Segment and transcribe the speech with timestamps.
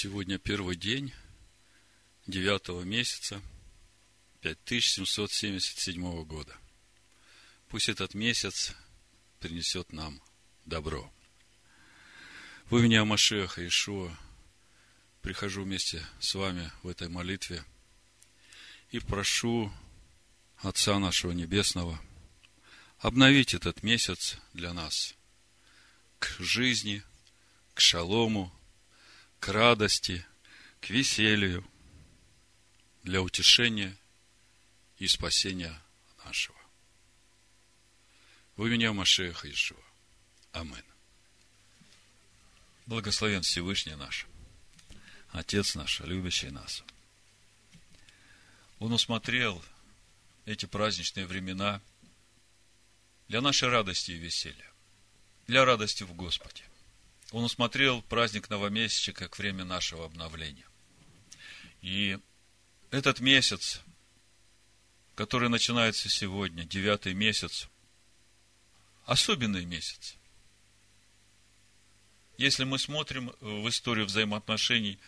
[0.00, 1.12] Сегодня первый день
[2.28, 3.42] девятого месяца
[4.42, 6.56] 5777 года.
[7.66, 8.76] Пусть этот месяц
[9.40, 10.22] принесет нам
[10.66, 11.12] добро.
[12.66, 14.16] В имени Амашеха Ишуа
[15.20, 17.64] прихожу вместе с вами в этой молитве
[18.92, 19.72] и прошу
[20.58, 22.00] Отца нашего Небесного
[22.98, 25.16] обновить этот месяц для нас
[26.20, 27.02] к жизни,
[27.74, 28.56] к шалому,
[29.40, 30.24] к радости,
[30.80, 31.64] к веселью,
[33.02, 33.96] для утешения
[34.98, 35.80] и спасения
[36.24, 36.58] нашего.
[38.56, 39.82] В имени Машеха Ишуа.
[40.52, 40.84] Амин.
[42.86, 44.26] Благословен Всевышний наш,
[45.30, 46.82] Отец наш, любящий нас.
[48.78, 49.62] Он усмотрел
[50.46, 51.80] эти праздничные времена
[53.28, 54.72] для нашей радости и веселья,
[55.46, 56.67] для радости в Господе.
[57.32, 60.66] Он усмотрел праздник новомесяча как время нашего обновления.
[61.82, 62.18] И
[62.90, 63.82] этот месяц,
[65.14, 67.68] который начинается сегодня, девятый месяц,
[69.04, 70.16] особенный месяц.
[72.38, 74.98] Если мы смотрим в историю взаимоотношений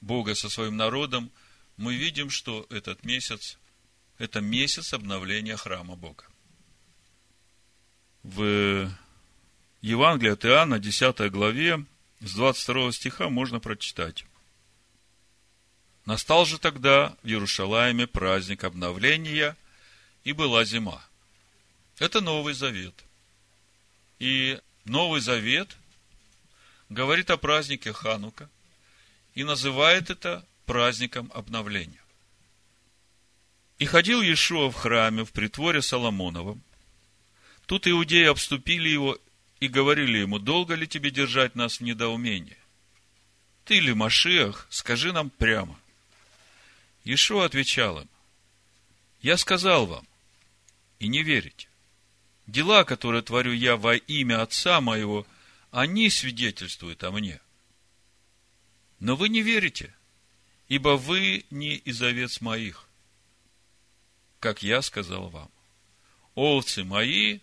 [0.00, 1.30] Бога со своим народом,
[1.76, 3.58] мы видим, что этот месяц–
[4.18, 6.26] это месяц обновления храма Бога.
[8.22, 8.90] В
[9.80, 11.84] Евангелие от Иоанна, 10 главе,
[12.20, 14.24] с 22 стиха можно прочитать.
[16.06, 19.56] Настал же тогда в Иерушалайме праздник обновления,
[20.24, 21.04] и была зима.
[21.98, 22.94] Это Новый Завет.
[24.18, 25.76] И Новый Завет
[26.88, 28.50] говорит о празднике Ханука
[29.34, 32.02] и называет это праздником обновления.
[33.78, 36.62] И ходил Иешуа в храме в притворе Соломоновом.
[37.66, 39.18] Тут иудеи обступили его
[39.60, 42.58] и говорили ему, долго ли тебе держать нас в недоумении?
[43.64, 45.78] Ты ли Машиах, скажи нам прямо.
[47.04, 48.08] Ишуа отвечал им,
[49.20, 50.06] я сказал вам,
[50.98, 51.68] и не верите.
[52.46, 55.26] Дела, которые творю я во имя Отца моего,
[55.70, 57.40] они свидетельствуют о мне.
[59.00, 59.92] Но вы не верите,
[60.68, 62.88] ибо вы не из овец моих,
[64.38, 65.50] как я сказал вам.
[66.34, 67.40] Овцы мои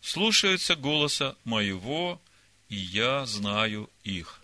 [0.00, 2.20] слушаются голоса моего,
[2.68, 4.40] и я знаю их,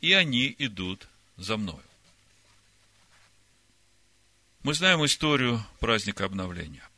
[0.00, 1.82] и они идут за мною.
[4.62, 6.88] Мы знаем историю праздника обновления.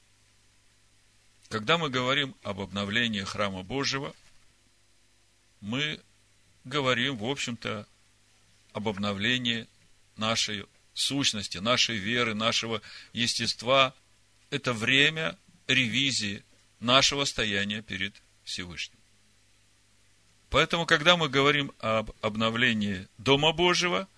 [1.48, 4.14] Когда мы говорим об обновлении храма Божьего,
[5.60, 6.00] мы
[6.64, 7.86] говорим, в общем-то,
[8.72, 9.66] об обновлении
[10.16, 12.82] нашей сущности, нашей веры, нашего
[13.12, 13.94] естества.
[14.50, 16.44] Это время ревизии
[16.80, 18.98] нашего стояния перед Всевышним.
[20.50, 24.08] Поэтому, когда мы говорим об обновлении Дома Божьего,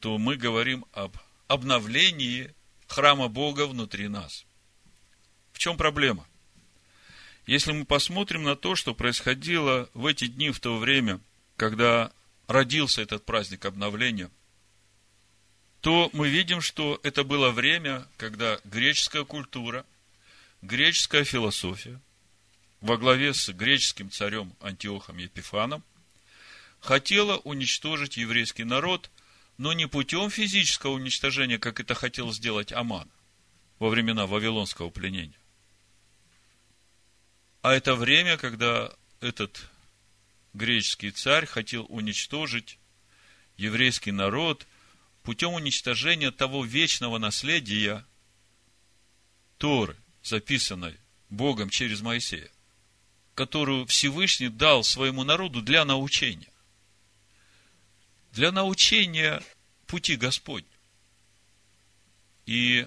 [0.00, 2.52] то мы говорим об обновлении
[2.88, 4.44] храма Бога внутри нас.
[5.52, 6.26] В чем проблема?
[7.46, 11.20] Если мы посмотрим на то, что происходило в эти дни, в то время,
[11.56, 12.12] когда
[12.46, 14.30] родился этот праздник обновления,
[15.80, 19.86] то мы видим, что это было время, когда греческая культура–
[20.62, 22.00] греческая философия
[22.80, 25.84] во главе с греческим царем Антиохом Епифаном
[26.80, 29.10] хотела уничтожить еврейский народ,
[29.56, 33.10] но не путем физического уничтожения, как это хотел сделать Аман
[33.78, 35.38] во времена Вавилонского пленения.
[37.62, 39.68] А это время, когда этот
[40.54, 42.78] греческий царь хотел уничтожить
[43.56, 44.66] еврейский народ
[45.24, 48.04] путем уничтожения того вечного наследия
[49.58, 49.96] Торы–
[50.28, 50.98] записанной
[51.30, 52.50] Богом через Моисея,
[53.34, 56.52] которую Всевышний дал своему народу для научения.
[58.32, 59.42] Для научения
[59.86, 60.64] пути Господь.
[62.46, 62.86] И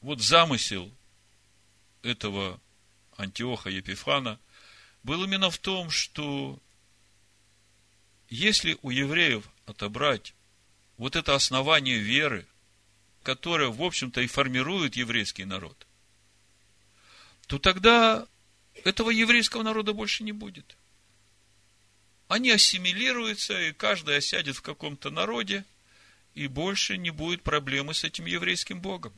[0.00, 0.90] вот замысел
[2.02, 2.60] этого
[3.16, 4.38] Антиоха Епифана
[5.02, 6.58] был именно в том, что
[8.28, 10.34] если у евреев отобрать
[10.96, 12.46] вот это основание веры–
[13.26, 15.84] которая, в общем-то, и формирует еврейский народ,
[17.48, 18.24] то тогда
[18.84, 20.76] этого еврейского народа больше не будет.
[22.28, 25.64] Они ассимилируются, и каждый осядет в каком-то народе,
[26.34, 29.12] и больше не будет проблемы с этим еврейским Богом.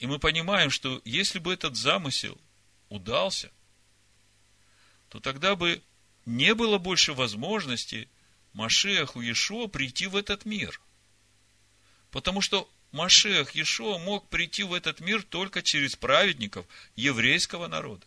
[0.00, 2.36] И мы понимаем, что если бы этот замысел
[2.88, 3.52] удался,
[5.10, 5.80] то тогда бы
[6.24, 8.08] не было больше возможности
[8.52, 10.80] Машеху Иешуа прийти в этот мир–
[12.10, 18.06] Потому что Машех Иешуа мог прийти в этот мир только через праведников еврейского народа.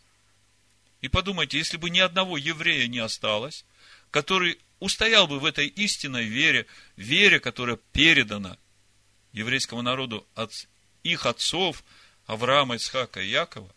[1.00, 3.64] И подумайте, если бы ни одного еврея не осталось,
[4.10, 6.66] который устоял бы в этой истинной вере,
[6.96, 8.58] вере, которая передана
[9.32, 10.52] еврейскому народу от
[11.02, 11.84] их отцов,
[12.26, 13.72] Авраама, Исхака и Якова,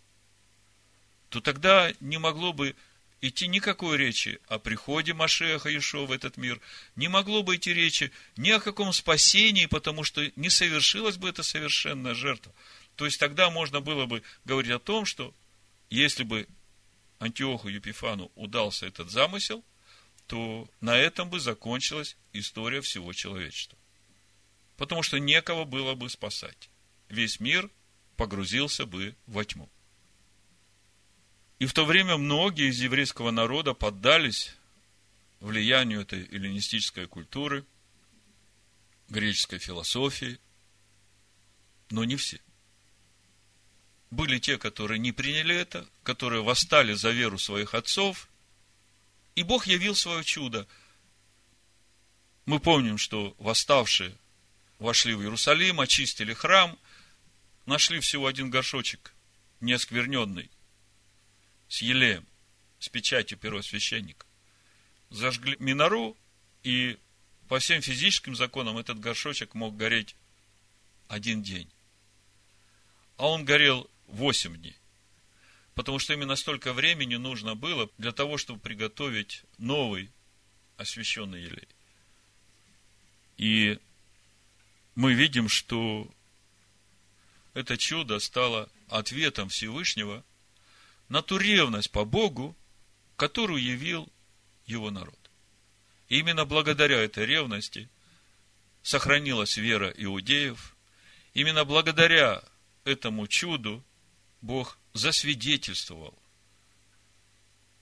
[1.29, 2.75] то тогда не могло бы
[3.23, 6.59] идти никакой речи о приходе Машеха Ишо в этот мир,
[6.97, 11.41] не могло бы идти речи ни о каком спасении, потому что не совершилась бы эта
[11.41, 12.53] совершенная жертва.
[12.97, 15.33] То есть тогда можно было бы говорить о том, что
[15.89, 16.47] если бы
[17.19, 19.63] Антиоху Епифану удался этот замысел,
[20.27, 23.77] то на этом бы закончилась история всего человечества.
[24.75, 26.69] Потому что некого было бы спасать.
[27.07, 27.69] Весь мир
[28.17, 29.69] погрузился бы во тьму.
[31.59, 34.55] И в то время многие из еврейского народа поддались
[35.39, 37.65] влиянию этой эллинистической культуры,
[39.09, 40.39] греческой философии,
[41.89, 42.39] но не все.
[44.09, 48.29] Были те, которые не приняли это, которые восстали за веру своих отцов,
[49.35, 50.67] и Бог явил свое чудо.
[52.45, 54.15] Мы помним, что восставшие
[54.79, 56.77] вошли в Иерусалим, очистили храм,
[57.65, 59.13] нашли всего один горшочек,
[59.61, 60.49] неоскверненный,
[61.73, 62.23] с елеем,
[62.77, 64.27] с печатью первосвященника.
[65.09, 66.15] Зажгли минору,
[66.61, 66.99] и
[67.47, 70.15] по всем физическим законам этот горшочек мог гореть
[71.07, 71.67] один день.
[73.17, 74.77] А он горел восемь дней.
[75.73, 80.11] Потому что именно столько времени нужно было для того, чтобы приготовить новый
[80.77, 81.67] освященный елей.
[83.37, 83.79] И
[84.93, 86.07] мы видим, что
[87.55, 90.23] это чудо стало ответом Всевышнего
[91.13, 92.57] на ту ревность по Богу,
[93.17, 94.11] которую явил
[94.65, 95.19] его народ.
[96.09, 97.87] И именно благодаря этой ревности
[98.81, 100.75] сохранилась вера иудеев.
[101.35, 102.41] Именно благодаря
[102.83, 103.83] этому чуду
[104.41, 106.17] Бог засвидетельствовал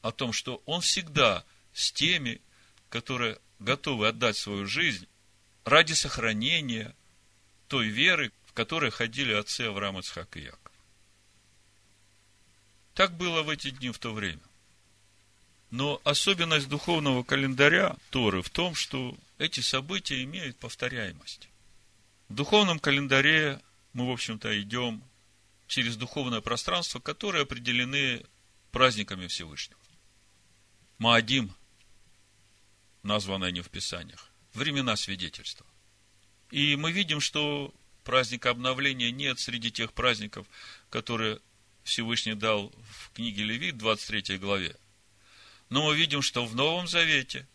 [0.01, 2.41] о том, что Он всегда с теми,
[2.89, 5.07] которые готовы отдать свою жизнь
[5.63, 6.93] ради сохранения
[7.69, 10.70] той веры, в которой ходили отцы Авраам, Ицхак и Яков.
[13.01, 14.43] Так было в эти дни в то время.
[15.71, 21.49] Но особенность духовного календаря Торы в том, что эти события имеют повторяемость.
[22.29, 23.59] В духовном календаре
[23.93, 25.01] мы, в общем-то, идем
[25.65, 28.23] через духовное пространство, которые определены
[28.71, 29.81] праздниками Всевышнего.
[30.99, 31.51] Маадим,
[33.01, 35.65] названное не в Писаниях, времена свидетельства.
[36.51, 37.73] И мы видим, что
[38.03, 40.45] праздника обновления нет среди тех праздников,
[40.91, 41.39] которые
[41.83, 44.75] Всевышний дал в книге Левит, 23 главе.
[45.69, 47.47] Но мы видим, что в Новом Завете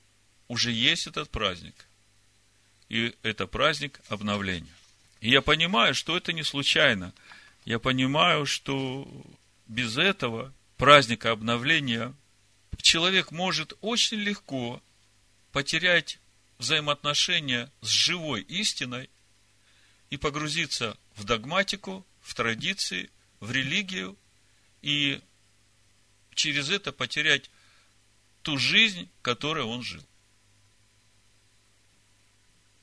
[0.48, 1.86] уже есть этот праздник.
[2.88, 4.72] И это праздник обновления.
[5.20, 7.12] И я понимаю, что это не случайно–
[7.66, 9.08] я понимаю, что
[9.66, 12.14] без этого праздника обновления
[12.80, 14.80] человек может очень легко
[15.50, 16.20] потерять
[16.58, 19.10] взаимоотношения с живой истиной
[20.10, 24.16] и погрузиться в догматику, в традиции, в религию
[24.82, 25.20] и
[26.34, 27.50] через это потерять
[28.42, 30.04] ту жизнь, которой он жил.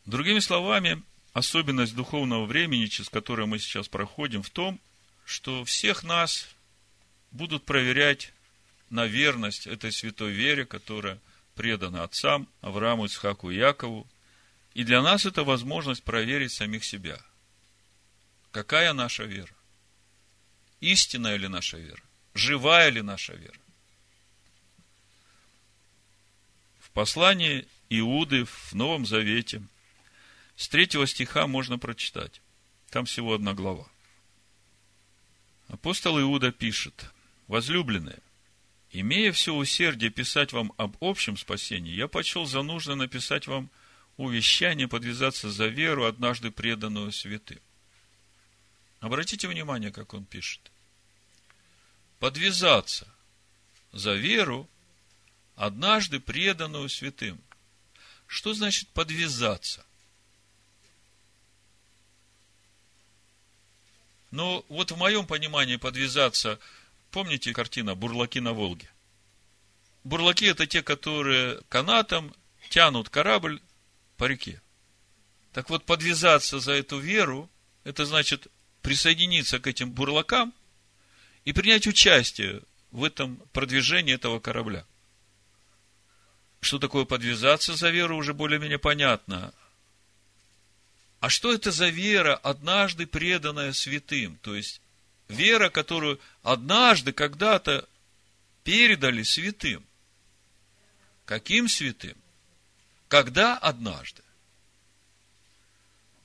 [0.05, 1.01] Другими словами,
[1.31, 4.81] особенность духовного времени, через которое мы сейчас проходим, в том,
[5.25, 6.47] что всех нас
[7.31, 8.33] будут проверять
[8.89, 11.19] на верность этой святой вере, которая
[11.56, 14.07] предана отцам Аврааму, Исхаку и Якову.
[14.73, 17.19] И для нас это возможность проверить самих себя.
[18.51, 19.54] Какая наша вера?
[20.83, 22.02] Истинная ли наша вера?
[22.33, 23.59] Живая ли наша вера?
[26.80, 29.61] В послании Иуды в Новом Завете–
[30.56, 32.42] с третьего стиха можно прочитать.
[32.90, 33.87] Там всего одна глава.
[35.68, 37.11] Апостол Иуда пишет,
[37.47, 38.19] возлюбленные,
[38.92, 43.71] имея все усердие писать вам об общем спасении, я почел за нужно написать вам
[44.18, 47.59] увещание подвязаться за веру, однажды преданную святым.
[48.99, 50.71] Обратите внимание, как он пишет.
[52.23, 53.06] Подвязаться
[53.92, 54.69] за веру,
[55.57, 57.37] однажды преданную святым.
[58.27, 59.85] Что значит подвязаться?
[64.31, 66.59] Но вот в моем понимании подвязаться,
[67.11, 68.89] помните картина «Бурлаки на Волге»?
[70.06, 72.33] Бурлаки– это те, которые канатом
[72.69, 73.61] тянут корабль
[74.15, 74.61] по реке.
[75.51, 77.49] Так вот, подвязаться за эту веру,
[77.83, 78.47] это значит
[78.81, 80.53] присоединиться к этим бурлакам
[81.45, 84.85] и принять участие в этом продвижении этого корабля.
[86.62, 89.54] Что такое подвязаться за веру, уже более-менее понятно.
[91.19, 94.38] А что это за вера, однажды преданная святым?
[94.42, 94.81] То есть,
[95.28, 97.88] вера, которую однажды, когда-то
[98.64, 99.85] передали святым.
[101.26, 102.16] Каким святым?
[103.07, 104.22] Когда однажды.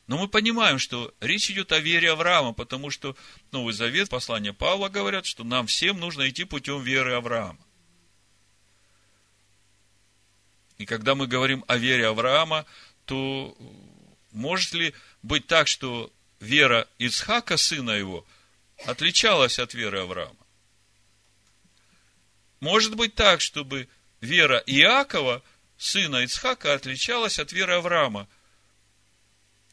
[0.09, 3.15] Но мы понимаем, что речь идет о вере Авраама, потому что
[3.53, 7.59] Новый Завет, послание Павла говорят, что нам всем нужно идти путем веры Авраама.
[10.79, 12.65] И когда мы говорим о вере Авраама,
[13.05, 13.55] то
[14.33, 16.11] может ли быть так, что
[16.41, 18.27] вера Ицхака, сына его,
[18.87, 20.47] отличалась от веры Авраама?
[22.61, 23.89] Может быть так, чтобы
[24.23, 25.43] вера Иакова,
[25.77, 28.27] сына Ицхака, отличалась от веры Авраама?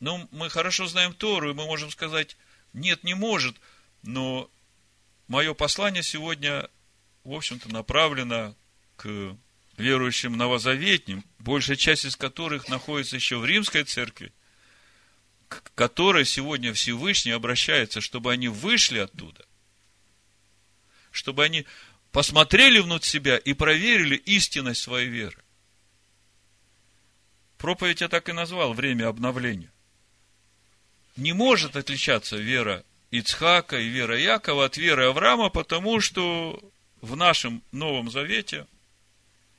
[0.06, 2.38] Ну, мы хорошо знаем Тору, и мы можем сказать,
[2.74, 3.56] нет, не может,
[4.04, 4.52] но
[5.28, 6.70] мое послание сегодня,
[7.24, 8.56] в общем-то, направлено
[8.98, 9.36] к
[9.78, 14.32] верующим новозаветним, большая часть из которых находится еще в римской церкви,
[15.48, 19.44] к которой сегодня Всевышний обращается, чтобы они вышли оттуда,
[21.10, 21.66] чтобы они
[22.12, 25.44] посмотрели внутрь себя и проверили истинность своей веры.
[27.58, 29.72] Проповедь я так и назвал «Время обновления».
[31.17, 36.60] Не может отличаться вера Ицхака и вера Якова от веры Авраама, потому что
[37.01, 38.67] в нашем Новом Завете–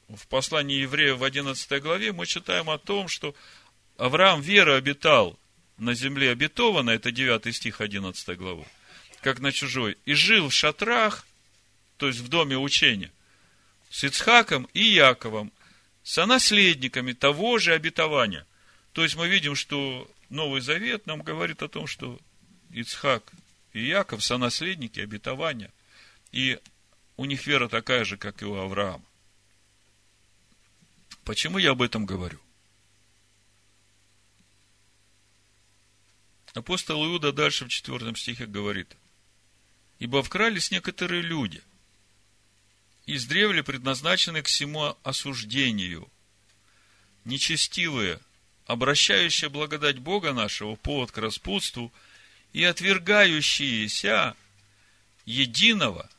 [0.09, 3.35] в послании евреев в 11 главе мы читаем о том, что
[3.97, 5.39] Авраам вера обитал
[5.79, 8.65] на земле обетованной, это 9 стих 11 главы,
[9.21, 11.27] как на чужой, и жил в шатрах,
[11.97, 13.11] то есть в доме учения,
[13.91, 15.53] с Ицхаком и Яковом,
[16.03, 18.47] сонаследниками того же обетования.
[18.93, 22.19] То есть мы видим, что Новый Завет нам говорит о том, что
[22.71, 23.33] Ицхак
[23.73, 25.73] и Яков сонаследники обетования,
[26.33, 26.59] и
[27.17, 29.05] у них вера такая же, как и у Авраама.
[31.25, 32.41] Почему я об этом говорю?
[36.55, 38.97] Апостол Иуда дальше в четвертом стихе говорит,
[39.99, 41.63] «Ибо вкрались некоторые люди,
[43.07, 46.11] издревле предназначены к всему осуждению,
[47.25, 48.21] нечестивые,
[48.67, 51.93] обращающие благодать Бога нашего повод к распутству
[52.53, 54.37] и отвергающиеся
[55.25, 56.11] единого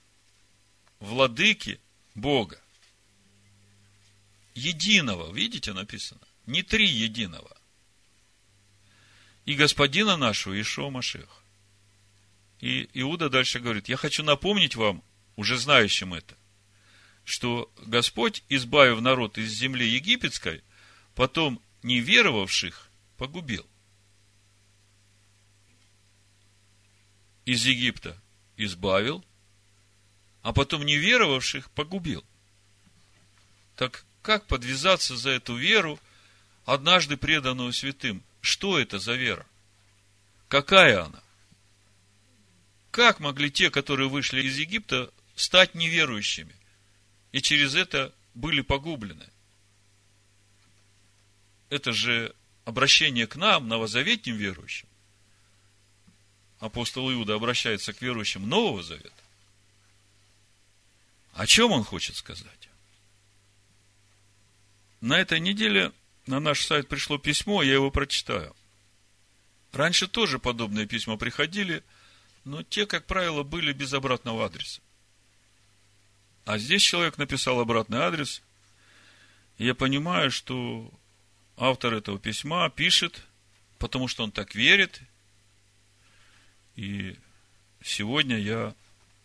[1.00, 1.80] владыки
[2.16, 2.60] Бога
[4.58, 6.22] единого, видите, написано?
[6.46, 7.56] Не три единого.
[9.46, 11.44] И господина нашего Ишо Машех.
[12.60, 15.04] И Иуда дальше говорит, я хочу напомнить вам,
[15.36, 16.36] уже знающим это,
[17.24, 20.64] что Господь, избавив народ из земли египетской,
[21.14, 23.66] потом неверовавших погубил.
[27.46, 28.22] Из Египта
[28.58, 29.26] избавил,
[30.42, 32.24] а потом неверовавших погубил.
[33.76, 36.00] Так как подвязаться за эту веру,
[36.66, 38.24] однажды преданную святым?
[38.42, 39.46] Что это за вера?
[40.50, 41.24] Какая она?
[42.92, 46.56] Как могли те, которые вышли из Египта, стать неверующими?
[47.32, 49.30] И через это были погублены.
[51.70, 52.34] Это же
[52.66, 54.88] обращение к нам, новозаветним верующим.
[56.60, 59.12] Апостол Иуда обращается к верующим Нового Завета.
[61.34, 62.70] О чем он хочет сказать?
[65.02, 65.92] На этой неделе
[66.26, 68.56] на наш сайт пришло письмо, я его прочитаю.
[69.72, 71.84] Раньше тоже подобные письма приходили,
[72.44, 74.82] но те, как правило, были без обратного адреса.
[76.46, 78.42] А здесь человек написал обратный адрес,
[79.58, 80.92] и я понимаю, что
[81.58, 83.22] автор этого письма пишет,
[83.80, 85.02] потому что он так верит,
[86.76, 87.18] и
[87.84, 88.76] сегодня я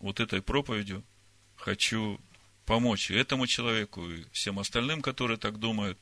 [0.01, 1.05] вот этой проповедью
[1.57, 2.19] хочу
[2.65, 5.99] помочь и этому человеку, и всем остальным, которые так думают,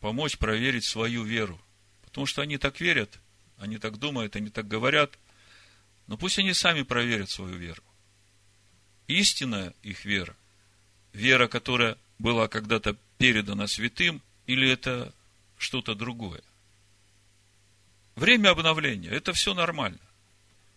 [0.00, 1.60] помочь проверить свою веру.
[2.04, 3.18] Потому что они так верят,
[3.58, 5.18] они так думают, они так говорят.
[6.06, 7.82] Но пусть они сами проверят свою веру.
[9.06, 10.36] Истинная их вера,
[11.12, 15.12] вера, которая была когда-то передана святым, или это
[15.58, 16.42] что-то другое.
[18.16, 20.00] Время обновления– это все нормально.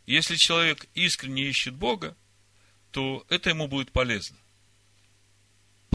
[0.06, 2.16] Если человек искренне ищет Бога,
[2.92, 4.38] то это ему будет полезно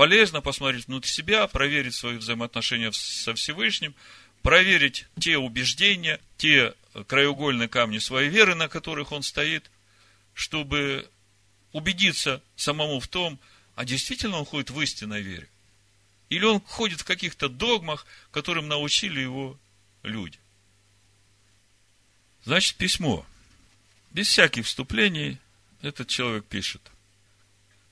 [0.00, 3.94] полезно посмотреть внутрь себя, проверить свои взаимоотношения со Всевышним,
[4.40, 6.72] проверить те убеждения, те
[7.06, 9.70] краеугольные камни своей веры, на которых он стоит,
[10.32, 11.06] чтобы
[11.72, 13.38] убедиться самому в том,
[13.74, 15.50] а действительно он ходит в истинной вере.
[16.30, 19.58] Или он ходит в каких-то догмах, которым научили его
[20.02, 20.38] люди.
[22.44, 23.26] Значит, письмо.
[24.10, 25.38] Без всяких вступлений
[25.82, 26.80] этот человек пишет–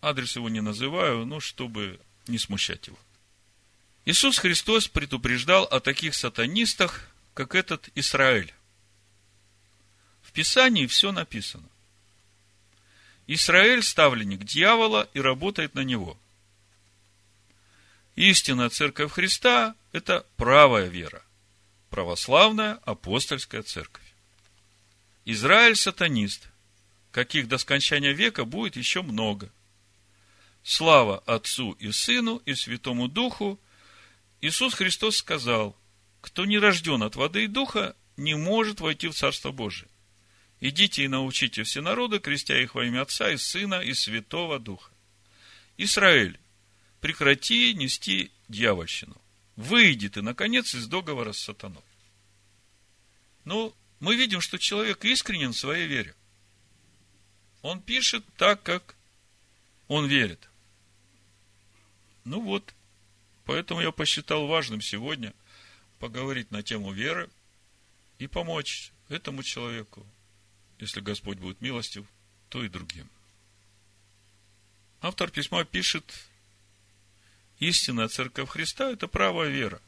[0.00, 2.98] Адрес его не называю, но чтобы не смущать его.
[4.04, 8.54] Иисус Христос предупреждал о таких сатанистах, как этот Израиль.
[10.22, 11.68] В Писании все написано.
[13.26, 16.16] Израиль ставленник дьявола и работает на него.
[18.18, 21.22] Истинная церковь Христа– это правая вера,
[21.88, 24.12] православная апостольская церковь.
[25.24, 26.48] Израиль– сатанист,
[27.12, 29.52] каких до скончания века будет еще много.
[30.64, 33.60] Слава Отцу и Сыну и Святому Духу.
[34.40, 35.76] Иисус Христос сказал,
[36.20, 39.88] кто не рожден от воды и духа, не может войти в Царство Божие.
[40.58, 44.90] Идите и научите все народы, крестя их во имя Отца и Сына и Святого Духа.
[45.76, 46.40] Израиль,
[47.00, 49.16] прекрати нести дьявольщину.
[49.56, 51.82] Выйди ты, наконец, из договора с сатаной.
[53.44, 56.14] Ну, мы видим, что человек искренен в своей вере.
[57.62, 58.94] Он пишет так, как
[59.88, 60.48] он верит.
[62.24, 62.74] Ну вот,
[63.44, 65.34] поэтому я посчитал важным сегодня
[65.98, 67.28] поговорить на тему веры
[68.18, 70.06] и помочь этому человеку,
[70.78, 72.04] если Господь будет милостив,
[72.50, 73.08] то и другим.
[75.00, 76.27] Автор письма пишет,
[77.58, 79.80] истинная церковь Христа– это правая вера,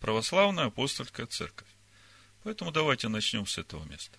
[0.00, 1.68] православная апостольская церковь.
[2.42, 4.18] Поэтому давайте начнем с этого места.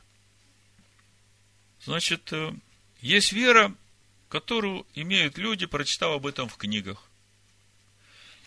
[1.84, 2.54] Значит, э,
[3.02, 3.74] есть вера,
[4.30, 7.02] которую имеют люди, прочитав об этом в книгах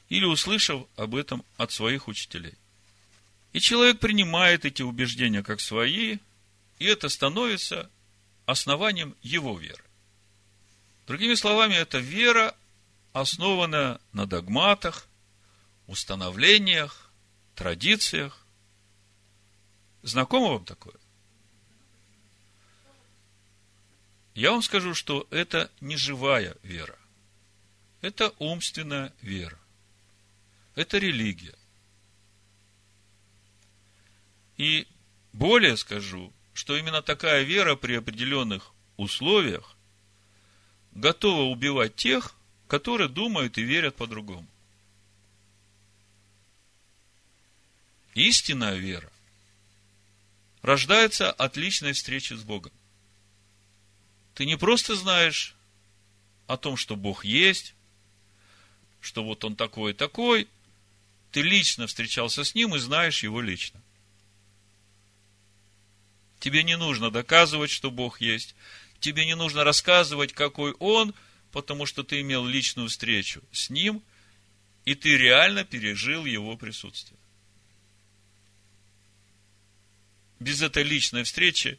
[0.08, 2.54] или услышав об этом от своих учителей.
[3.52, 6.18] И человек принимает эти убеждения как свои,
[6.78, 7.90] и это становится
[8.46, 9.82] основанием его веры.
[11.06, 12.54] Другими словами, это вера,
[13.12, 15.06] основанная на догматах,
[15.86, 17.10] установлениях,
[17.54, 18.46] традициях.
[20.02, 20.94] Знакомо вам такое?
[24.34, 26.96] Я вам скажу, что это не живая вера.
[28.00, 29.58] Это умственная вера.
[30.76, 31.58] Это религия.
[34.56, 34.86] И
[35.32, 39.76] более скажу, что именно такая вера при определенных условиях
[40.92, 42.34] готова убивать тех,
[42.68, 44.46] которые думают и верят по-другому.
[48.14, 49.10] Истинная вера
[50.62, 52.72] рождается от личной встречи с Богом.
[54.34, 55.54] Ты не просто знаешь
[56.46, 57.74] о том, что Бог есть,
[59.00, 60.48] что вот Он такой и такой,
[61.32, 63.80] ты лично встречался с Ним и знаешь Его лично.
[66.38, 68.54] Тебе не нужно доказывать, что Бог есть.
[69.00, 71.14] Тебе не нужно рассказывать, какой Он,
[71.52, 74.02] потому что ты имел личную встречу с Ним,
[74.84, 77.18] и ты реально пережил Его присутствие.
[80.40, 81.78] Без этой личной встречи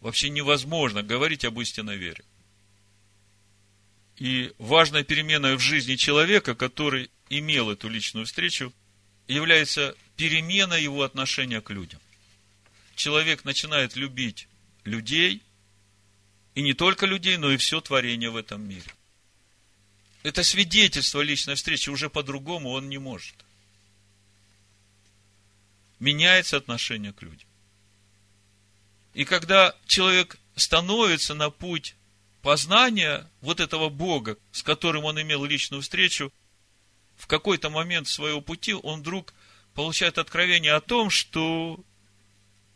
[0.00, 2.24] вообще невозможно говорить об истинной вере.
[4.16, 8.72] И важной переменой в жизни человека, который имел эту личную встречу,
[9.28, 12.00] является перемена его отношения к людям
[13.00, 14.46] человек начинает любить
[14.84, 15.42] людей,
[16.60, 18.84] и не только людей, но и все творение в этом мире.
[20.22, 23.34] Это свидетельство личной встречи, уже по-другому он не может.
[26.00, 27.48] Меняется отношение к людям.
[29.14, 31.96] И когда человек становится на путь
[32.42, 36.30] познания вот этого Бога, с которым он имел личную встречу,
[37.16, 39.32] в какой-то момент своего пути он вдруг
[39.72, 41.82] получает откровение о том, что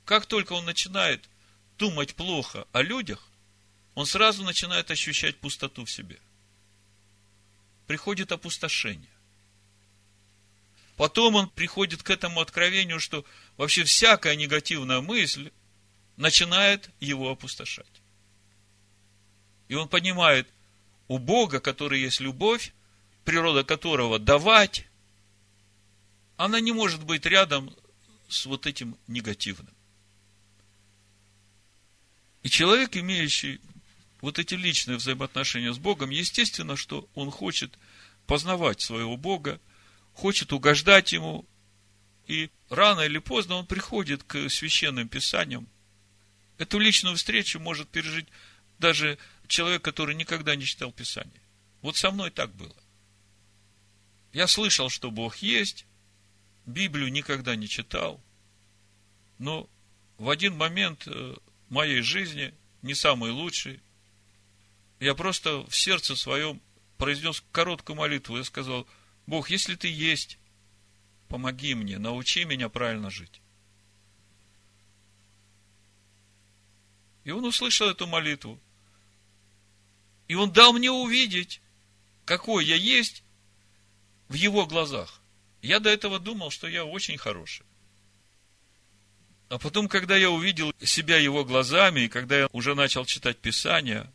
[0.06, 1.28] как только он начинает
[1.76, 3.28] думать плохо о людях,
[3.94, 6.18] он сразу начинает ощущать пустоту в себе.
[7.86, 9.10] Приходит опустошение.
[10.96, 13.24] Потом он приходит к этому откровению, что
[13.56, 15.50] вообще всякая негативная мысль
[16.16, 17.86] начинает его опустошать.
[19.68, 20.48] И он понимает,
[21.08, 22.72] у Бога, который есть любовь,
[23.24, 24.86] природа которого давать,
[26.36, 27.74] она не может быть рядом
[28.28, 29.72] с вот этим негативным.
[32.42, 33.60] И человек, имеющий
[34.24, 37.78] вот эти личные взаимоотношения с Богом, естественно, что он хочет
[38.26, 39.60] познавать своего Бога,
[40.14, 41.44] хочет угождать Ему,
[42.26, 45.68] и рано или поздно он приходит к священным писаниям.
[46.56, 48.26] Эту личную встречу может пережить
[48.78, 51.42] даже человек, который никогда не читал Писание.
[51.82, 52.74] Вот со мной так было.
[54.32, 55.84] Я слышал, что Бог есть,
[56.64, 58.22] Библию никогда не читал,
[59.38, 59.68] но
[60.16, 61.36] в один момент э,
[61.68, 63.80] моей жизни, не самый лучший.
[65.04, 66.62] Я просто в сердце своем
[66.96, 68.38] произнес короткую молитву.
[68.38, 68.86] Я сказал,
[69.26, 70.38] Бог, если ты есть,
[71.28, 73.42] помоги мне, научи меня правильно жить.
[77.24, 78.58] И он услышал эту молитву.
[80.26, 81.60] И он дал мне увидеть,
[82.24, 83.22] какой я есть
[84.28, 85.20] в его глазах.
[85.60, 87.66] Я до этого думал, что я очень хороший.
[89.50, 94.10] А потом, когда я увидел себя его глазами, и когда я уже начал читать Писание,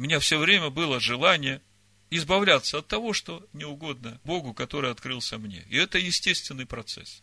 [0.00, 1.60] у меня все время было желание
[2.08, 5.62] избавляться от того, что не угодно Богу, который открылся мне.
[5.68, 7.22] И это естественный процесс.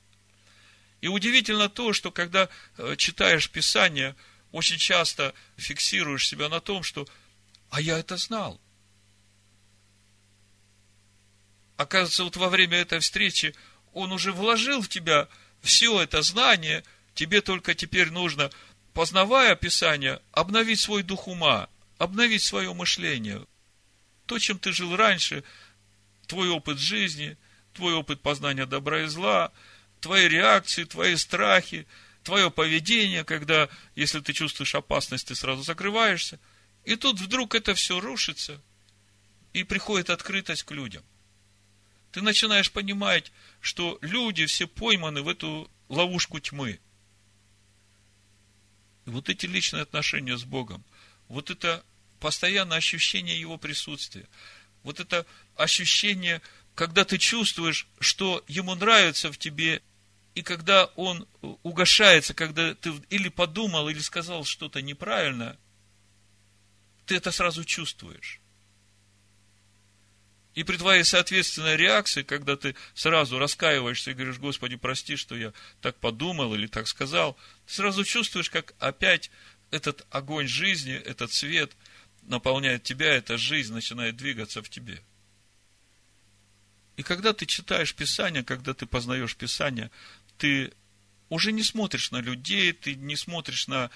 [1.02, 4.16] И удивительно то, что когда э, читаешь Писание,
[4.52, 7.08] очень часто фиксируешь себя на том, что
[7.72, 8.62] «а я это знал».
[11.78, 13.56] Оказывается, вот во время этой встречи
[13.92, 15.28] он уже вложил в тебя
[15.62, 16.84] все это знание,
[17.16, 18.52] тебе только теперь нужно,
[18.94, 23.46] познавая Писание, обновить свой дух ума, обновить свое мышление.
[24.26, 25.44] То, чем ты жил раньше,
[26.28, 27.38] твой опыт жизни,
[27.74, 29.52] твой опыт познания добра и зла,
[30.00, 31.88] твои реакции, твои страхи,
[32.24, 36.40] твое поведение, когда, если ты чувствуешь опасность, ты сразу закрываешься.
[36.84, 38.62] И тут вдруг это все рушится,
[39.54, 41.04] и приходит открытость к людям–
[42.18, 43.32] ты начинаешь понимать,
[43.62, 46.80] что люди все пойманы в эту ловушку тьмы.
[49.06, 50.84] И вот эти личные отношения с Богом,
[51.28, 51.84] вот это
[52.20, 54.28] постоянное ощущение Его присутствия,
[54.84, 56.42] вот это ощущение,
[56.76, 59.82] когда ты чувствуешь, что Ему нравится в тебе,
[60.36, 61.28] и когда Он
[61.64, 65.58] угошается, когда ты или подумал, или сказал что-то неправильно,
[67.06, 68.40] ты это сразу чувствуешь.
[70.58, 75.54] И при твоей соответственной реакции, когда ты сразу раскаиваешься и говоришь, Господи, прости, что я
[75.82, 77.38] так подумал или так сказал,
[77.68, 79.30] ты сразу чувствуешь, как опять
[79.72, 81.76] этот огонь жизни, этот свет
[82.24, 85.02] наполняет тебя, эта жизнь начинает двигаться в тебе.
[86.96, 89.92] И когда ты читаешь Писание, когда ты познаешь Писание,
[90.38, 90.74] ты
[91.30, 93.92] уже не смотришь на людей, ты не смотришь на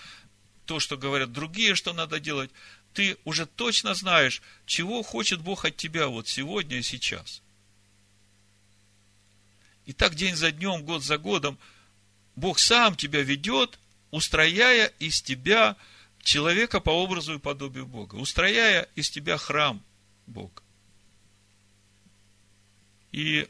[0.65, 2.51] то, что говорят другие, что надо делать
[2.93, 7.41] ты уже точно знаешь, чего хочет Бог от тебя вот сегодня и сейчас.
[9.85, 11.57] И так день за днем, год за годом,
[12.35, 13.79] Бог сам тебя ведет,
[14.11, 15.75] устрояя из тебя
[16.21, 19.83] человека по образу и подобию Бога, устрояя из тебя храм
[20.27, 20.61] Бога.
[23.11, 23.47] И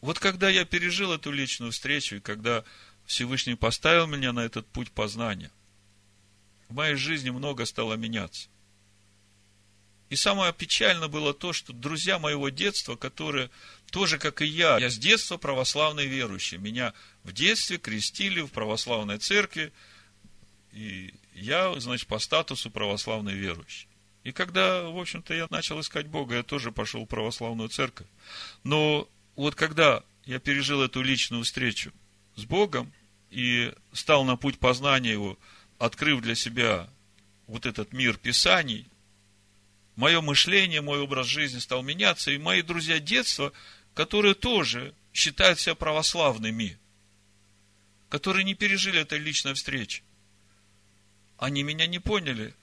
[0.00, 2.64] вот когда я пережил эту личную встречу, и когда
[3.06, 5.50] Всевышний поставил меня на этот путь познания,
[6.68, 8.48] в моей жизни много стало меняться.
[10.10, 13.50] И самое печальное было то, что друзья моего детства, которые
[13.90, 16.58] тоже, как и я, я с детства православный верующий.
[16.58, 19.72] Меня в детстве крестили в православной церкви,
[20.74, 23.86] и я, значит, по статусу православный верующий.
[24.24, 28.08] И когда, в общем-то, я начал искать Бога, я тоже пошел в православную церковь.
[28.64, 31.92] Но вот когда я пережил эту личную встречу
[32.34, 32.92] с Богом
[33.30, 35.38] и стал на путь познания Его,
[35.78, 36.88] открыв для себя
[37.46, 38.86] вот этот мир Писаний,
[39.94, 43.52] мое мышление, мой образ жизни стал меняться, и мои друзья детства,
[43.94, 46.78] которые тоже считают себя православными,
[48.08, 50.02] которые не пережили этой личной встречи,
[51.38, 52.54] они меня не поняли.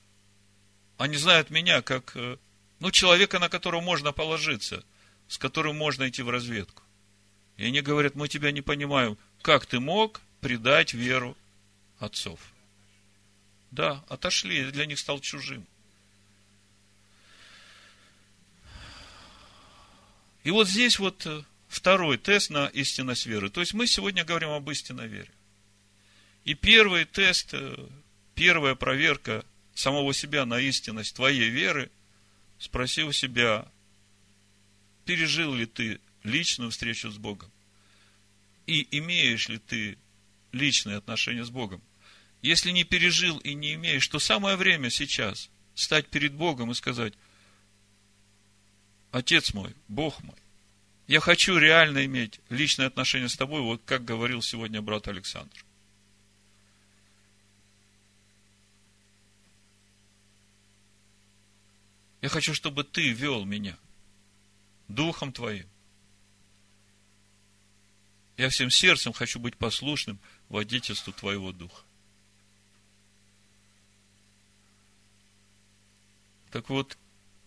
[0.98, 2.38] Они знают меня как, э,
[2.80, 4.84] ну, человека, на которого можно положиться,
[5.28, 6.84] с которым можно идти в разведку.
[7.58, 11.38] И они говорят, мы тебя не понимаем, как ты мог предать веру
[12.00, 12.40] отцов?
[13.72, 15.66] Да, отошли, для них стал чужим.
[20.44, 23.50] И вот здесь вот э, второй тест на истинность веры.
[23.50, 25.32] То есть мы сегодня говорим об истинной вере.
[26.44, 27.88] И первый тест, э,
[28.42, 31.92] первая проверка самого себя на истинность твоей веры,
[32.58, 33.68] спроси у себя,
[35.06, 37.52] пережил ли ты личную встречу с Богом?
[38.66, 39.96] И имеешь ли ты
[40.54, 41.84] личные отношения с Богом?
[42.42, 47.14] Если не пережил и не имеешь, то самое время сейчас стать перед Богом и сказать,
[49.12, 50.38] Отец мой, Бог мой,
[51.06, 55.64] я хочу реально иметь личное отношение с тобой, вот как говорил сегодня брат Александр.
[62.22, 63.78] Я хочу, чтобы ты вел меня
[64.88, 65.68] духом твоим.
[68.38, 71.84] Я всем сердцем хочу быть послушным водительству твоего духа.
[76.52, 76.98] Так вот,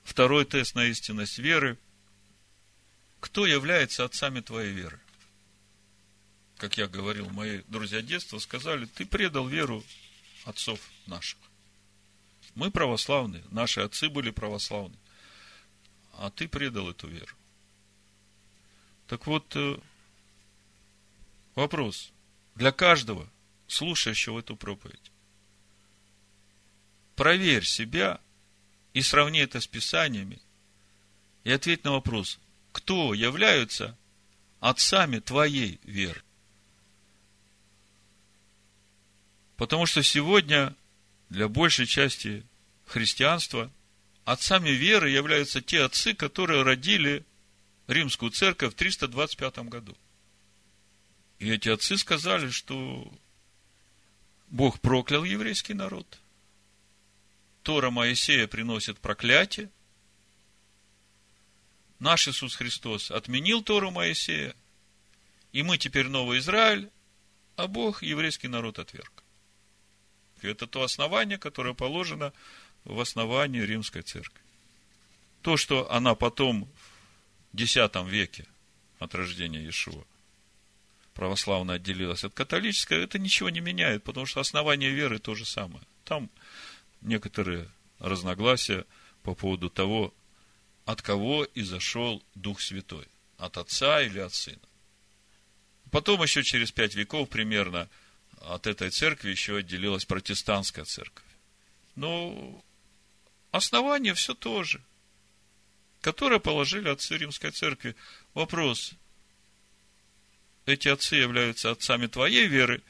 [0.04, 1.78] Второй тест на истинность веры.
[3.20, 5.00] Кто является отцами твоей веры?
[6.58, 9.82] Как я говорил, мои друзья детства сказали, ты предал веру
[10.44, 11.38] отцов наших.
[12.54, 14.96] Мы православные, наши отцы были православны,
[16.12, 17.34] а ты предал эту веру.
[19.08, 19.76] Так вот, э,
[21.54, 22.12] вопрос
[22.54, 23.28] для каждого,
[23.66, 25.10] слушающего эту проповедь.
[27.16, 28.20] Проверь себя
[28.92, 30.40] и сравни это с Писаниями,
[31.42, 32.38] и ответь на вопрос,
[32.72, 33.96] кто являются
[34.60, 36.22] отцами твоей веры.
[39.56, 40.74] Потому что сегодня
[41.34, 42.46] для большей части
[42.86, 43.68] христианства
[44.24, 47.24] отцами веры являются те отцы, которые родили
[47.88, 49.96] римскую церковь в 325 году.
[51.40, 53.12] И эти отцы сказали, что
[54.48, 56.06] Бог проклял еврейский народ.
[57.64, 59.70] Тора Моисея приносит проклятие.
[61.98, 64.54] Наш Иисус Христос отменил Тору Моисея,
[65.52, 66.90] и мы теперь новый Израиль,
[67.56, 69.13] а Бог еврейский народ отверг.
[70.50, 72.32] Это то основание, которое положено
[72.84, 74.40] в основании Римской Церкви.
[75.42, 76.68] То, что она потом
[77.52, 77.76] в X
[78.06, 78.46] веке
[78.98, 80.04] от рождения Иешуа
[81.14, 85.84] православная отделилась от католической, это ничего не меняет, потому что основание веры то же самое.
[86.04, 86.28] Там
[87.00, 88.84] некоторые разногласия
[89.22, 90.12] по поводу того,
[90.84, 93.06] от кого изошел Дух Святой.
[93.38, 94.58] От Отца или от Сына.
[95.90, 97.88] Потом еще через пять веков примерно
[98.48, 101.24] от этой церкви еще отделилась протестантская церковь.
[101.96, 102.62] Но
[103.50, 104.80] основание все то же,
[106.00, 107.96] которое положили отцы Римской церкви.
[108.34, 108.94] Вопрос,
[110.66, 112.82] эти отцы являются отцами твоей веры,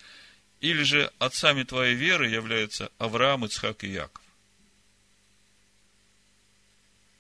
[0.61, 4.23] или же отцами твоей веры являются Авраам, Ицхак и Яков?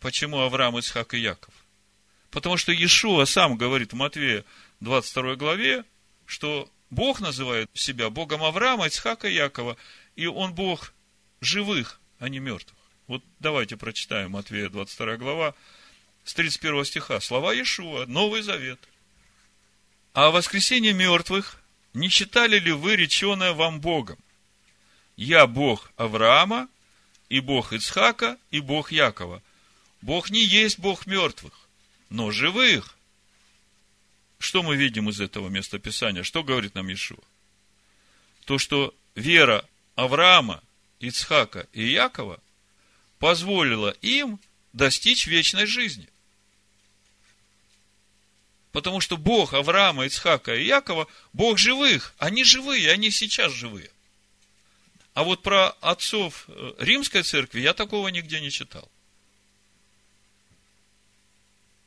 [0.01, 1.55] Почему Авраам, Ицхак и Яков?
[2.31, 4.45] Потому что Иешуа сам говорит в Матвея
[4.81, 5.85] 22 главе,
[6.27, 9.77] что Бог называет себя Богом Авраама, Ицхака и Якова,
[10.17, 10.93] и Он Бог
[11.41, 12.79] живых, а не мертвых.
[13.07, 15.55] Вот давайте прочитаем Матвея 22 глава
[16.25, 17.21] с 31 стиха.
[17.21, 18.81] Слова Иешуа, Новый Завет–
[20.15, 21.61] а воскресение мертвых
[21.93, 24.17] не считали ли вы реченое вам Богом?
[25.17, 26.69] Я Бог Авраама,
[27.29, 29.43] и Бог Ицхака, и Бог Якова.
[30.03, 31.53] Бог не есть Бог мертвых,
[32.11, 32.94] но живых.
[34.45, 36.23] Что мы видим из этого местописания?
[36.23, 37.25] Что говорит нам Ишуа?
[38.45, 40.63] То, что вера Авраама,
[41.01, 42.39] Ицхака и Якова
[43.19, 44.39] позволила им
[44.75, 46.11] достичь вечной жизни.
[48.71, 52.15] Потому что Бог Авраама, Ицхака и Якова, Бог живых.
[52.19, 53.91] Они живые, они сейчас живые.
[55.15, 58.91] А вот про отцов э, римской церкви я такого нигде не читал.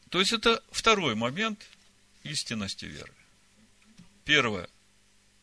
[0.10, 1.67] То есть это второй момент
[2.23, 3.13] истинности веры.
[4.25, 4.69] Первое.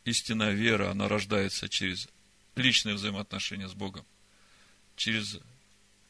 [0.05, 2.09] Истинная вера, она рождается через
[2.57, 4.05] личные взаимоотношения с Богом.
[4.97, 5.39] Через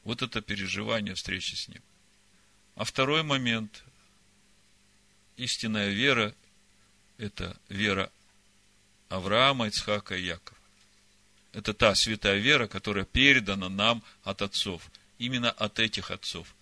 [0.03, 1.83] вот это переживание встречи с Ним.
[2.75, 3.85] А второй момент
[5.37, 6.35] истинная вера–
[7.19, 8.11] это вера
[9.09, 10.59] Авраама, Ицхака и Якова.
[11.53, 14.91] Это та святая вера, которая передана нам от отцов.
[15.19, 16.53] Именно от этих отцов.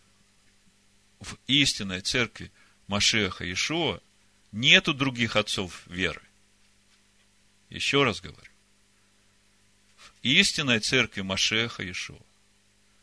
[1.18, 2.52] В истинной церкви
[2.92, 4.02] Машеха Ишуа
[4.52, 6.20] нету других отцов веры.
[7.70, 8.50] Еще раз говорю.
[9.96, 12.20] В истинной церкви Машеха Ишуа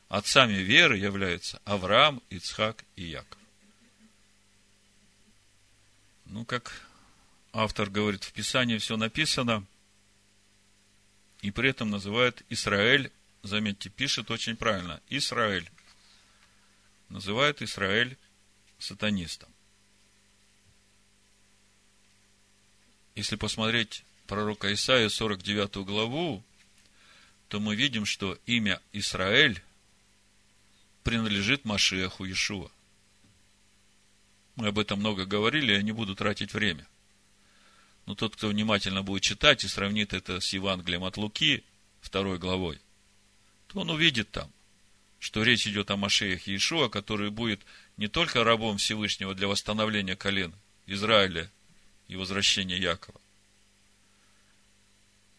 [0.08, 3.40] отцами веры являются Авраам, Ицхак и Яков.
[6.26, 6.88] Ну, как
[7.52, 9.66] автор говорит, в Писании все написано,
[11.42, 15.68] и при этом называет Израиль, заметьте, пишет очень правильно, Израиль.
[17.10, 18.20] Называет Израиль
[18.78, 19.52] сатанистом.
[23.20, 26.42] Если посмотреть пророка Исаия 49 главу,
[27.50, 29.62] то мы видим, что имя Израиль
[31.04, 32.72] принадлежит Машеху Иешуа.
[34.56, 36.88] Мы об этом много говорили, я не буду тратить время.
[38.06, 41.66] Но тот, кто внимательно будет читать и сравнит это с Евангелием от Луки,
[42.00, 42.80] второй главой,
[43.68, 44.50] то он увидит там,
[45.20, 47.66] что речь идет о Машеях Иешуа, который будет
[47.98, 50.54] не только рабом Всевышнего для восстановления колен
[50.86, 51.52] Израиля
[52.10, 53.22] и возвращения Якова,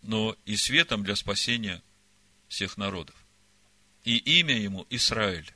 [0.02, 1.82] но и светом для спасения
[2.48, 3.14] всех народов.
[4.04, 5.52] И имя ему Израиль.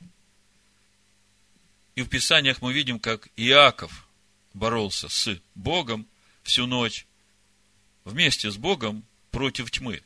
[1.95, 4.07] И в Писаниях мы видим, как Иаков
[4.53, 6.05] боролся с Богом
[6.43, 7.07] всю ночь,
[8.03, 10.03] вместе с Богом против тьмы.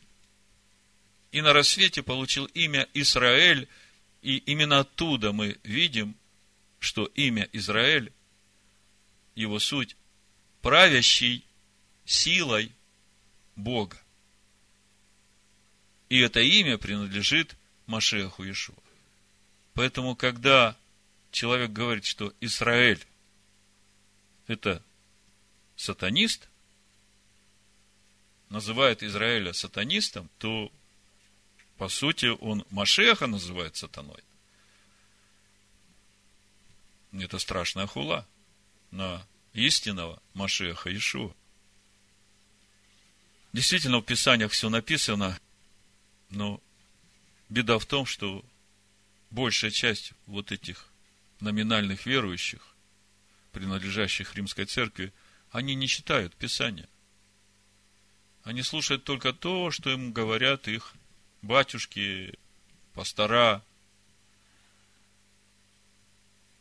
[1.32, 3.68] И на рассвете получил имя Израиль,
[4.22, 6.16] и именно оттуда мы видим,
[6.80, 8.14] что имя Израиль,
[9.36, 9.96] его суть,
[10.62, 11.46] правящий
[12.06, 12.72] силой
[13.56, 13.98] Бога.
[16.10, 18.76] И это имя принадлежит Машеху Иешуа.
[19.74, 20.76] Поэтому, когда
[21.32, 23.06] человек говорит, что Израиль–
[24.48, 24.84] это
[25.76, 26.50] сатанист,
[28.50, 30.72] называет Израиля сатанистом, то,
[31.78, 34.24] по сути, он Машеха называет сатаной.
[37.14, 38.28] Это страшная хула
[38.92, 39.26] на
[39.60, 41.34] истинного Машеха Ишуа.
[43.54, 45.40] Действительно, в Писаниях все написано,
[46.30, 46.62] но
[47.50, 48.46] беда в том, что
[49.32, 50.92] большая часть вот этих
[51.40, 52.76] номинальных верующих,
[53.52, 55.14] принадлежащих римской церкви,
[55.52, 56.88] они не читают Писания.
[58.44, 60.94] Они слушают только то, что им говорят их
[61.42, 62.38] батюшки,
[62.94, 63.64] пастора.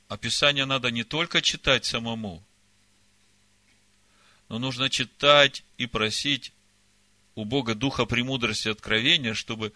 [0.09, 2.43] А Писание надо не только читать самому,
[4.49, 6.53] но нужно читать и просить
[7.35, 9.73] у Бога духа премудрости откровения, чтобы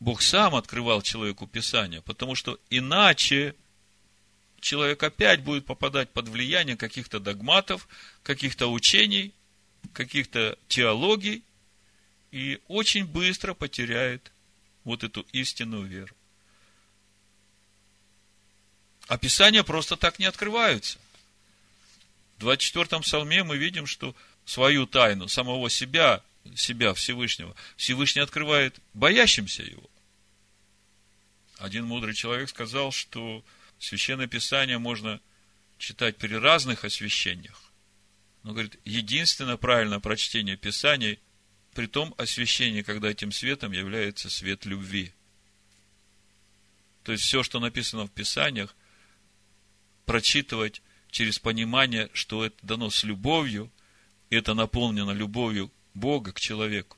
[0.00, 3.54] Бог сам открывал человеку Писание, потому что иначе
[4.60, 7.88] человек опять будет попадать под влияние каких-то догматов,
[8.22, 9.32] каких-то учений,
[9.92, 11.42] каких-то теологий,
[12.32, 14.30] и очень быстро потеряет
[14.84, 16.14] вот эту истинную веру.
[19.08, 19.18] А
[19.64, 20.98] просто так не открываются.
[22.40, 26.24] В 24-м псалме мы видим, что свою тайну самого себя,
[26.56, 29.90] себя Всевышнего, Всевышний открывает боящимся его.
[31.58, 33.44] Один мудрый человек сказал, что
[33.78, 35.20] Священное Писание можно
[35.76, 37.62] читать при разных освящениях.
[38.42, 41.18] Но, говорит, единственное правильное прочтение Писаний
[41.74, 45.12] при том освящении, когда этим светом является свет любви.
[47.04, 48.74] То есть, все, что написано в Писаниях,
[50.06, 53.70] прочитывать через понимание, что это дано с любовью,
[54.30, 56.96] и это наполнено любовью Бога к человеку.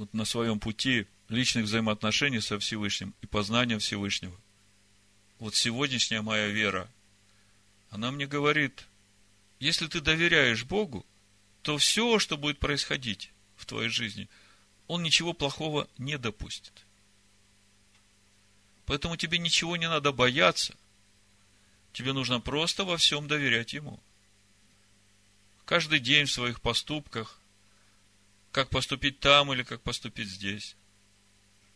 [0.00, 4.34] вот на своем пути личных взаимоотношений со Всевышним и познания Всевышнего.
[5.38, 6.90] Вот сегодняшняя моя вера,
[7.90, 8.86] она мне говорит,
[9.58, 11.04] если ты доверяешь Богу,
[11.60, 14.30] то все, что будет происходить в твоей жизни,
[14.86, 16.72] Он ничего плохого не допустит.
[18.90, 20.74] Поэтому тебе ничего не надо бояться.
[21.92, 24.00] Тебе нужно просто во всем доверять Ему.
[25.64, 27.38] Каждый день в своих поступках,
[28.50, 30.74] как поступить там или как поступить здесь.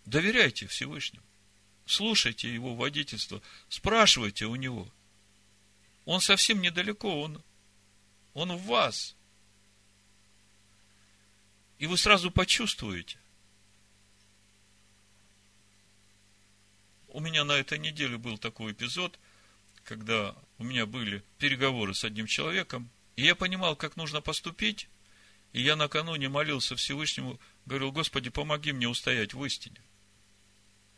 [0.07, 1.25] Доверяйте Всевышнему.
[1.87, 3.41] Слушайте его водительство.
[3.69, 4.93] Спрашивайте у него.
[6.07, 7.41] Он совсем недалеко, он,
[8.33, 9.15] он в вас.
[11.79, 13.19] И вы сразу почувствуете.
[17.15, 19.21] У меня на этой неделе был такой эпизод,
[19.85, 24.89] когда у меня были переговоры с одним человеком, и я понимал, как нужно поступить,
[25.53, 29.81] и я накануне молился Всевышнему, говорил, Господи, помоги мне устоять в истине.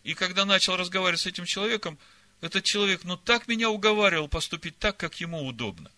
[0.05, 1.99] И когда начал разговаривать с этим человеком,
[2.41, 5.93] этот человек, ну, так меня уговаривал поступить так, как ему удобно.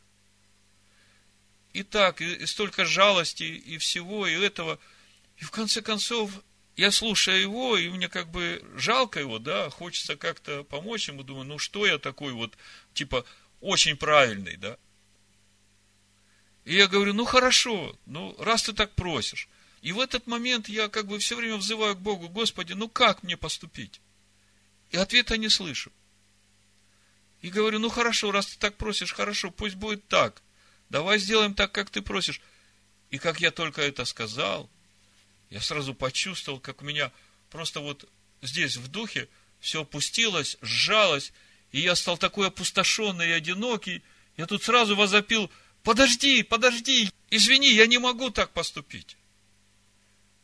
[1.73, 4.81] И так, и, столько жалости, и всего, и этого.
[5.37, 6.33] И в конце концов,
[6.79, 11.45] я слушаю его, и мне как бы жалко его, да, хочется как-то помочь ему, думаю,
[11.45, 12.57] ну, что я такой вот,
[12.95, 13.25] типа,
[13.61, 14.79] очень правильный, да.
[16.65, 19.49] И я говорю, ну хорошо, ну раз ты так просишь.
[19.83, 23.25] И в этот момент я как бы все время взываю к Богу, Господи, ну как
[23.25, 24.01] мне поступить?
[24.91, 25.91] И ответа не слышу.
[27.41, 30.43] И говорю, ну хорошо, раз ты так просишь, хорошо, пусть будет так.
[30.91, 32.41] Давай сделаем так, как ты просишь.
[33.11, 34.71] И как я только это сказал,
[35.51, 37.11] я сразу почувствовал, как у меня
[37.51, 38.09] просто вот
[38.43, 39.29] здесь в духе
[39.61, 41.33] все опустилось, сжалось,
[41.73, 44.03] и я стал такой опустошенный и одинокий.
[44.37, 45.51] Я тут сразу возопил,
[45.83, 49.17] подожди, подожди, извини, я не могу так поступить.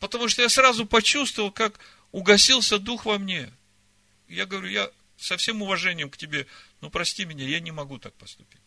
[0.01, 1.79] Потому что я сразу почувствовал, как
[2.13, 3.53] угасился дух во мне.
[4.29, 6.47] Я говорю, я со всем уважением к тебе,
[6.81, 8.64] ну прости меня, я не могу так поступить.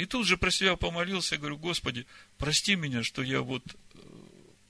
[0.00, 2.06] И тут же про себя помолился, говорю, Господи,
[2.38, 3.98] прости меня, что я вот э,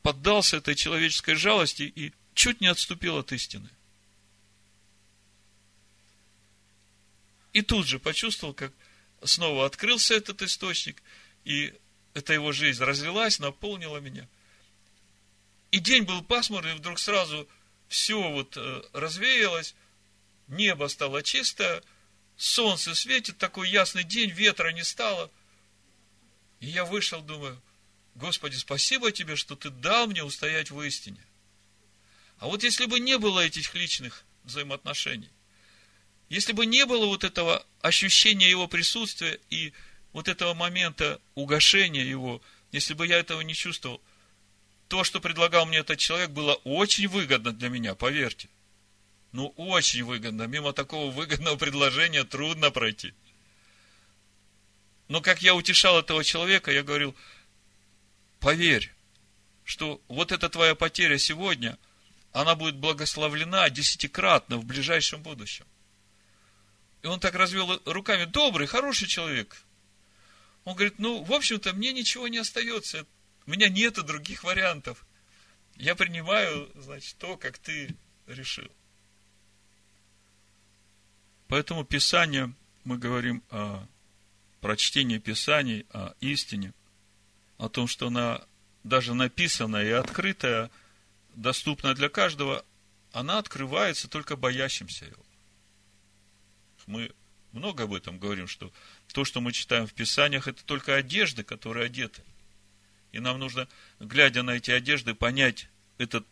[0.02, 3.70] поддался этой человеческой жалости и чуть не отступил от истины.
[7.52, 8.72] И тут же почувствовал, как
[9.22, 11.00] снова открылся этот источник,
[11.44, 11.74] и
[12.12, 14.26] эта его жизнь развелась, наполнила меня.
[15.70, 17.48] И день был пасмурный, вдруг сразу
[17.86, 19.76] все вот э, развеялось,
[20.48, 21.84] небо стало чистое,
[22.40, 25.30] солнце светит, такой ясный день, ветра не стало.
[26.60, 27.60] И я вышел, думаю,
[28.14, 31.22] Господи, спасибо тебе, что ты дал мне устоять в истине.
[32.38, 35.28] А вот если бы не было этих личных взаимоотношений,
[36.30, 39.72] если бы не было вот этого ощущения его присутствия и
[40.12, 42.40] вот этого момента угошения его,
[42.72, 44.00] если бы я этого не чувствовал,
[44.88, 48.48] то, что предлагал мне этот человек, было очень выгодно для меня, поверьте.
[49.32, 50.44] Ну, очень выгодно.
[50.44, 53.14] Мимо такого выгодного предложения трудно пройти.
[55.08, 57.14] Но как я утешал этого человека, я говорил,
[58.38, 58.92] поверь,
[59.64, 61.78] что вот эта твоя потеря сегодня,
[62.32, 65.66] она будет благословлена десятикратно в ближайшем будущем.
[67.02, 69.62] И он так развел руками, добрый, хороший человек.
[70.64, 73.06] Он говорит, ну, в общем-то, мне ничего не остается.
[73.46, 75.04] У меня нет других вариантов.
[75.76, 78.70] Я принимаю, значит, то, как ты решил.
[81.50, 83.84] Поэтому Писание, мы говорим о
[84.60, 86.72] прочтении Писаний, о истине,
[87.58, 88.40] о том, что она
[88.84, 90.70] даже написанная и открытая,
[91.34, 92.64] доступная для каждого,
[93.10, 95.26] она открывается только боящимся его.
[96.86, 97.10] Мы
[97.50, 98.72] много об этом говорим, что
[99.12, 102.22] то, что мы читаем в Писаниях, это только одежды, которые одеты.
[103.10, 103.66] И нам нужно,
[103.98, 105.66] глядя на эти одежды, понять
[105.98, 106.24] этот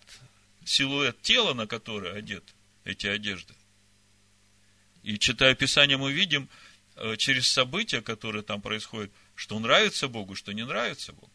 [0.64, 2.44] силуэт тела, на которое одет
[2.84, 3.52] эти одежды.
[5.09, 6.50] И читая Писание, мы видим
[6.96, 11.32] э, через события, которые там происходят, что нравится Богу, что не нравится Богу.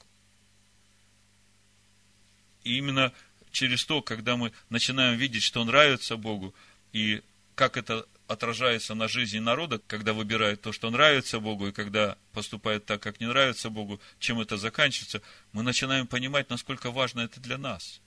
[2.64, 3.12] И именно
[3.50, 6.54] через то, когда мы начинаем видеть, что нравится Богу,
[6.92, 7.24] и
[7.56, 12.86] как это отражается на жизни народа, когда выбирают то, что нравится Богу, и когда поступает
[12.86, 17.58] так, как не нравится Богу, чем это заканчивается, мы начинаем понимать, насколько важно это для
[17.58, 18.02] нас.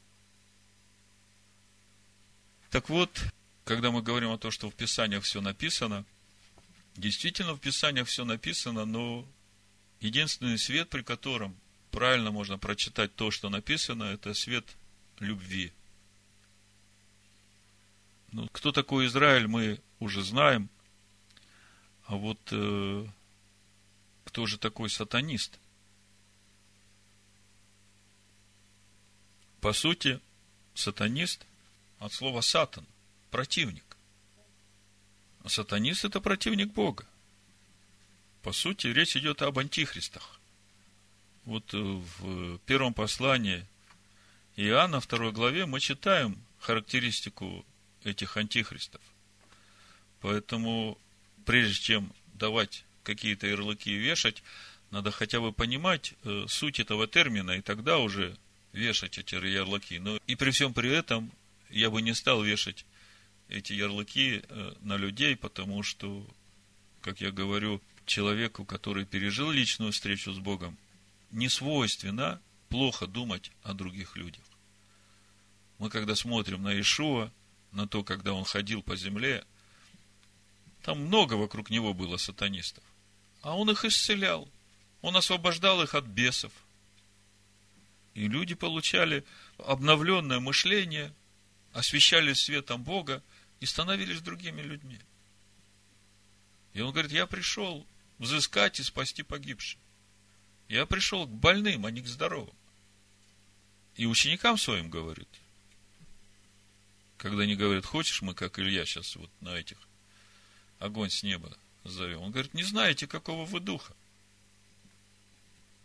[2.71, 3.11] Так вот,
[3.67, 6.05] когда мы говорим о том, что в Писаниях все написано,
[6.95, 9.27] действительно в Писаниях все написано, но
[10.01, 11.57] единственный свет, при котором
[11.91, 14.65] правильно можно прочитать то, что написано, это свет
[15.19, 15.73] любви.
[18.31, 20.71] Ну, кто такой Израиль, мы уже знаем.
[22.05, 23.05] А вот э,
[24.27, 25.59] кто же такой сатанист?
[29.61, 30.21] По сути,
[30.75, 31.45] сатанист
[31.99, 32.87] от слова сатан,
[33.31, 33.97] противник.
[35.43, 37.07] А сатанист это противник Бога.
[38.43, 40.41] По сути, речь идет об антихристах.
[41.45, 43.65] Вот э, в первом послании
[44.57, 47.65] Иоанна, второй главе, мы читаем характеристику
[48.05, 49.01] этих антихристов.
[50.21, 50.99] Поэтому,
[51.45, 54.43] прежде чем давать какие-то ярлыки и вешать,
[54.91, 58.37] надо хотя бы понимать э, суть этого термина, и тогда уже
[58.73, 59.99] вешать эти ярлыки.
[59.99, 61.31] Но и при всем при этом
[61.71, 62.85] я бы не стал вешать
[63.49, 66.27] эти ярлыки э, на людей, потому что,
[67.01, 70.77] как я говорю, человеку, который пережил личную встречу с Богом,
[71.31, 74.45] не свойственно плохо думать о других людях.
[75.79, 77.31] Мы, когда смотрим на Ишуа,
[77.73, 79.45] на то, когда он ходил по земле,
[80.83, 82.83] там много вокруг него было сатанистов.
[83.43, 84.49] А он их исцелял.
[85.03, 86.53] Он освобождал их от бесов.
[88.15, 89.25] И люди получали
[89.59, 91.13] обновленное мышление,
[91.73, 93.23] освещались светом Бога
[93.61, 94.99] и становились другими людьми.
[96.73, 97.87] И он говорит, я пришел
[98.19, 99.81] взыскать и спасти погибших.
[100.69, 102.55] Я пришел к больным, а не к здоровым.
[103.95, 105.29] И ученикам своим говорит,
[107.17, 109.79] когда они говорят, хочешь мы, как Илья сейчас вот на этих
[110.79, 112.21] огонь с неба зовем.
[112.21, 113.95] Он говорит, не знаете, какого вы духа.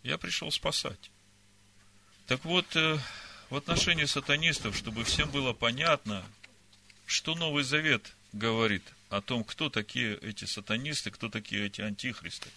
[0.03, 1.11] Я пришел спасать.
[2.25, 2.99] Так вот, э,
[3.49, 6.25] в отношении сатанистов, чтобы всем было понятно,
[7.11, 12.49] что Новый Завет говорит о том, кто такие эти сатанисты, кто такие эти антихристы.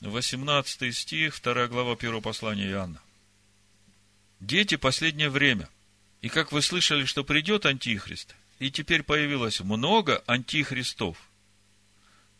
[0.00, 3.00] 18 стих, 2 глава 1 послания Иоанна.
[4.40, 5.68] Дети, последнее время.
[6.20, 11.16] И как вы слышали, что придет антихрист, и теперь появилось много антихристов,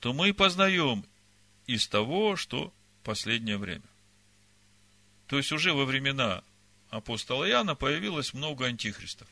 [0.01, 1.05] то мы познаем
[1.66, 2.72] из того, что
[3.05, 3.87] последнее время.
[5.28, 6.43] То есть уже во времена
[6.91, 9.28] апостола Иоанна появилось много антихристов.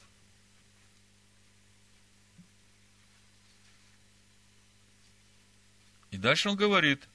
[6.12, 7.08] И дальше он говорит,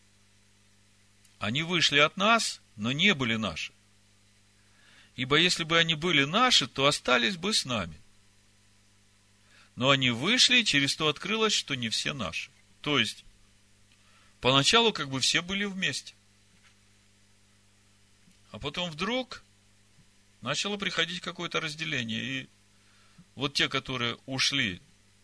[1.40, 3.72] они вышли от нас, но не были наши.
[5.16, 8.00] Ибо если бы они были наши, то остались бы с нами.
[9.76, 12.50] Но они вышли, и через то открылось, что не все наши.
[12.82, 13.24] То есть,
[14.42, 16.16] поначалу как бы все были вместе.
[18.52, 19.44] А потом вдруг
[20.42, 22.24] начало приходить какое-то разделение.
[22.24, 22.50] И
[23.36, 24.82] вот те, которые ушли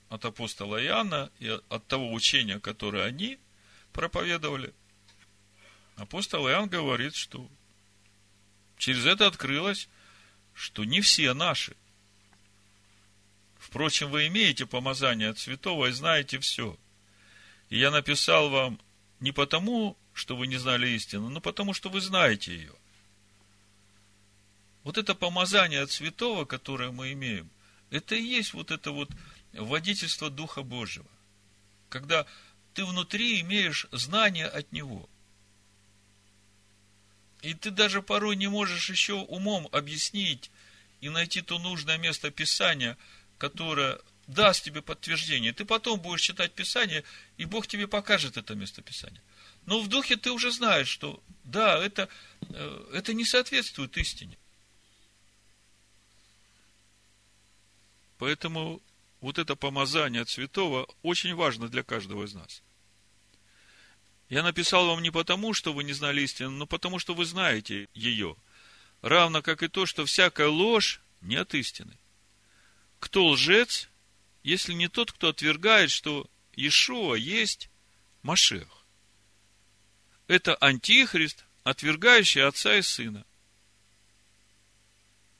[0.09, 3.39] от апостола Иоанна и от того учения, которое они
[3.93, 4.73] проповедовали,
[5.95, 7.49] апостол Иоанн говорит, что
[8.77, 9.87] через это открылось,
[10.53, 11.75] что не все наши.
[13.57, 16.77] Впрочем, вы имеете помазание от святого и знаете все.
[17.69, 18.79] И я написал вам
[19.19, 22.73] не потому, что вы не знали истину, но потому, что вы знаете ее.
[24.83, 27.49] Вот это помазание от святого, которое мы имеем,
[27.89, 29.09] это и есть вот это вот
[29.53, 31.05] водительство Духа Божьего.
[31.89, 32.25] Когда
[32.73, 35.09] ты внутри имеешь знание от Него.
[37.41, 40.49] И ты даже порой не можешь еще умом объяснить
[41.01, 42.97] и найти то нужное место Писания–
[43.43, 45.51] которая даст тебе подтверждение.
[45.51, 47.03] Ты потом будешь читать Писание,
[47.35, 49.21] и Бог тебе покажет это место Писания.
[49.65, 52.07] Но в духе ты уже знаешь, что да, это,
[52.49, 54.37] э, это не соответствует истине.
[58.17, 58.81] Поэтому
[59.23, 62.61] вот это помазание от святого очень важно для каждого из нас.
[64.27, 67.87] Я написал вам не потому, что вы не знали истину, но потому, что вы знаете
[67.93, 68.35] ее.
[69.01, 71.97] Равно как и то, что всякая ложь не от истины.
[72.99, 73.87] Кто лжец,
[74.43, 77.69] если не тот, кто отвергает, что Иешуа есть
[78.23, 78.85] Машех?
[80.27, 83.25] Это антихрист, отвергающий отца и сына.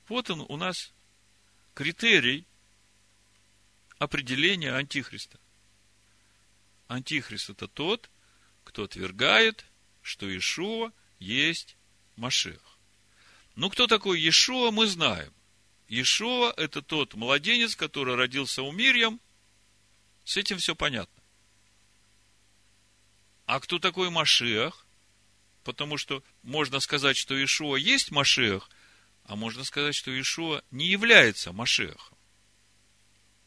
[0.08, 0.94] Вот он у нас
[1.74, 2.46] критерий
[4.04, 5.40] определения антихриста.
[6.88, 8.10] Антихрист это тот,
[8.64, 9.66] кто отвергает,
[10.02, 11.78] что Иешуа есть
[12.16, 12.78] Машех.
[13.56, 15.34] Ну, кто такой Иешуа, мы знаем.
[15.88, 19.20] Иешуа– это тот младенец, который родился у Мирьям.
[20.24, 21.22] С этим все понятно.
[23.46, 24.86] А кто такой Машех?
[25.64, 28.70] Потому что можно сказать, что Иешуа есть Машех,
[29.24, 32.18] а можно сказать, что Иешуа не является Машехом.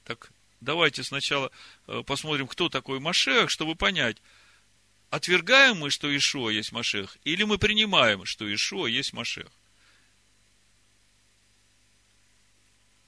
[0.05, 0.31] Так
[0.61, 1.51] давайте сначала
[1.87, 4.19] э, посмотрим, кто такой Машех, чтобы понять,
[5.11, 9.49] отвергаем мы, что Иешуа есть Машех, или мы принимаем, что Иешуа есть Машех.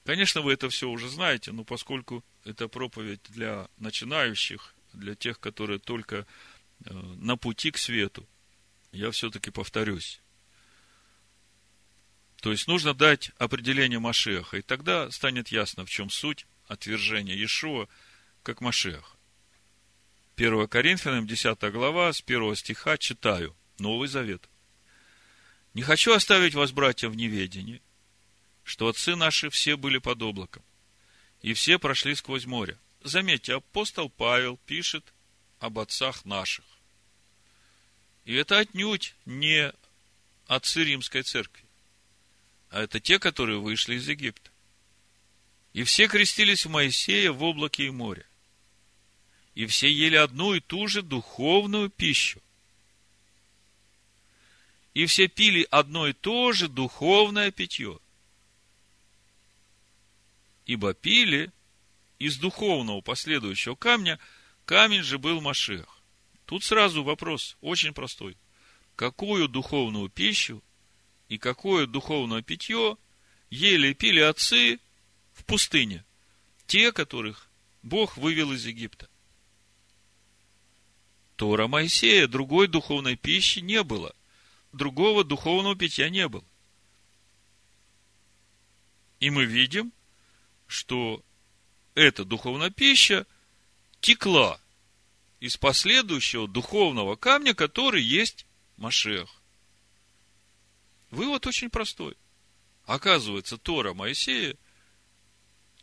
[0.05, 5.79] Конечно, вы это все уже знаете, но поскольку это проповедь для начинающих, для тех, которые
[5.79, 6.25] только
[6.85, 8.27] э, на пути к свету,
[8.91, 10.19] я все-таки повторюсь.
[12.41, 17.89] То есть нужно дать определение Машеха, и тогда станет ясно, в чем суть отвержения Иешуа
[18.43, 19.17] как Машеха.
[20.37, 23.53] 1 Коринфянам, 10 глава, с 1 стиха читаю.
[23.77, 24.47] Новый Завет.
[25.73, 27.81] «Не хочу оставить вас, братья, в неведении,
[28.63, 30.63] что отцы наши все были под облаком,
[31.41, 32.77] и все прошли сквозь море».
[33.01, 35.13] Заметьте, апостол Павел пишет
[35.59, 36.65] об отцах наших.
[38.25, 39.71] И это отнюдь не
[40.47, 41.65] отцы римской церкви,
[42.69, 44.48] а это те, которые вышли из Египта.
[45.73, 48.25] И все крестились в Моисея в облаке и море
[49.59, 52.41] и все ели одну и ту же духовную пищу.
[54.93, 57.99] И все пили одно и то же духовное питье.
[60.65, 61.51] Ибо пили
[62.19, 64.17] из духовного последующего камня,
[64.63, 66.01] камень же был Машех.
[66.45, 68.37] Тут сразу вопрос очень простой.
[68.95, 70.63] Какую духовную пищу
[71.27, 72.95] и какое духовное питье
[73.49, 74.79] ели и пили отцы
[75.49, 76.05] пустыне?
[76.67, 77.49] Те, которых
[77.81, 79.09] Бог вывел из Египта.
[81.35, 84.15] Тора Моисея, другой духовной пищи не было.
[84.73, 86.43] Другого духовного питья не было.
[89.19, 89.91] И мы видим,
[90.67, 91.23] что
[91.95, 93.25] эта духовная пища
[94.01, 94.59] текла
[95.39, 98.45] из последующего духовного камня, который есть
[98.77, 99.29] Машех.
[101.09, 102.15] Вывод очень простой.
[102.85, 104.55] Оказывается, Тора Моисея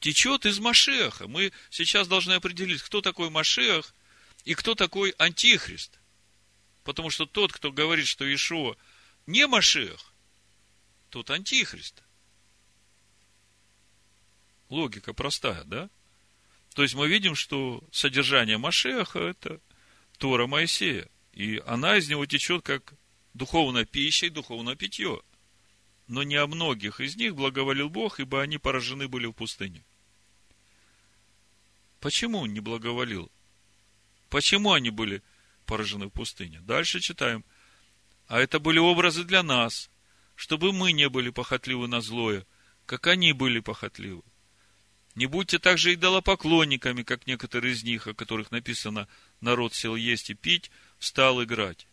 [0.00, 1.28] течет из Машеха.
[1.28, 3.94] Мы сейчас должны определить, кто такой Машех–
[4.46, 6.00] и кто такой антихрист.
[6.84, 8.76] Потому что тот, кто говорит, что Ишуа
[9.26, 10.14] не Машех,
[11.10, 12.02] тот антихрист.
[14.70, 15.90] Логика простая, да?
[16.74, 19.60] То есть мы видим, что содержание Машеха– это
[20.16, 21.08] Тора Моисея.
[21.32, 22.94] И она из него течет как
[23.34, 25.22] духовная пища и духовное питье.
[26.06, 29.84] Но не о многих из них благоволил Бог, ибо они поражены были в пустыне.
[32.00, 33.30] Почему не благоволил?
[34.28, 35.22] Почему они были
[35.64, 36.60] поражены в пустыне?
[36.60, 37.44] Дальше читаем.
[38.28, 39.90] А это были образы для нас,
[40.36, 42.46] чтобы мы не были похотливы на злое,
[42.84, 44.22] как они были похотливы.
[45.16, 49.08] Не будьте также идолопоклонниками, как некоторые из них, о которых написано
[49.40, 51.88] «народ сел есть и пить, встал играть».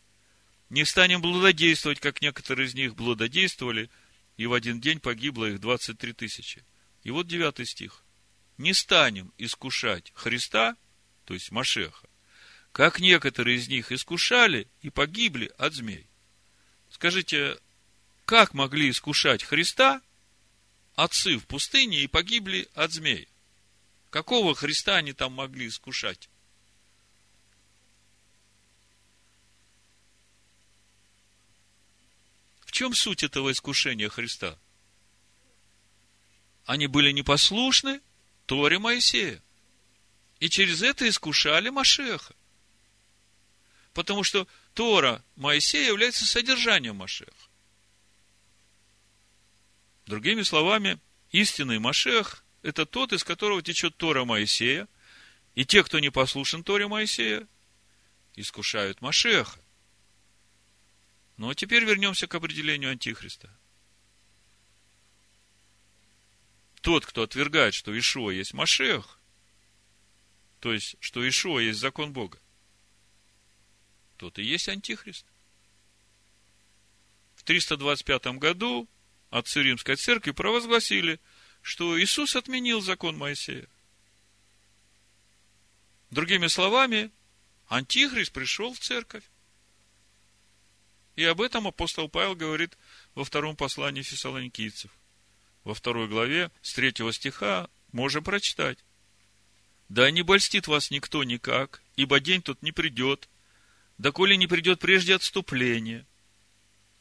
[0.69, 3.89] Не станем блудодействовать, как некоторые из них блудодействовали,
[4.37, 6.65] и в один день погибло их 23 тысячи.
[7.03, 8.03] И вот девятый стих.
[8.57, 10.75] Не станем искушать Христа,
[11.25, 12.07] то есть Машеха,
[12.71, 16.07] как некоторые из них искушали и погибли от змей.
[16.89, 17.57] Скажите,
[18.25, 20.01] как могли искушать Христа
[20.95, 23.27] отцы в пустыне и погибли от змей?
[24.09, 26.29] Какого Христа они там могли искушать?
[32.73, 34.57] Чем суть этого искушения Христа?
[36.65, 38.01] Они были непослушны
[38.45, 39.41] Торе Моисея.
[40.39, 42.35] И через это искушали Машеха.
[43.93, 47.31] Потому что Тора Моисея является содержанием Машеха.
[50.07, 50.99] Другими словами,
[51.31, 54.87] истинный Машех– это тот, из которого течет Тора Моисея,
[55.53, 57.47] и те, кто не послушен Торе Моисея,
[58.35, 59.62] искушают Машеха.
[61.37, 63.49] Ну, а теперь вернемся к определению Антихриста.
[66.83, 69.17] тот, кто отвергает, что Ишуа есть Машех,
[70.59, 72.37] то есть, что Ишуа есть закон Бога,
[74.17, 75.25] тот и есть Антихрист.
[77.35, 78.89] В 325 году
[79.29, 81.21] отцы Римской Церкви провозгласили,
[81.61, 83.67] что Иисус отменил закон Моисея.
[86.11, 87.11] Другими словами,
[87.67, 89.23] Антихрист пришел в церковь.
[91.15, 92.77] И об этом апостол Павел говорит
[93.13, 94.91] во втором послании фессалоникийцев.
[95.63, 98.79] Во второй главе с третьего стиха можем прочитать.
[99.89, 103.29] «Да не больстит вас никто никак, ибо день тут не придет,
[103.97, 106.05] да коли не придет прежде отступление».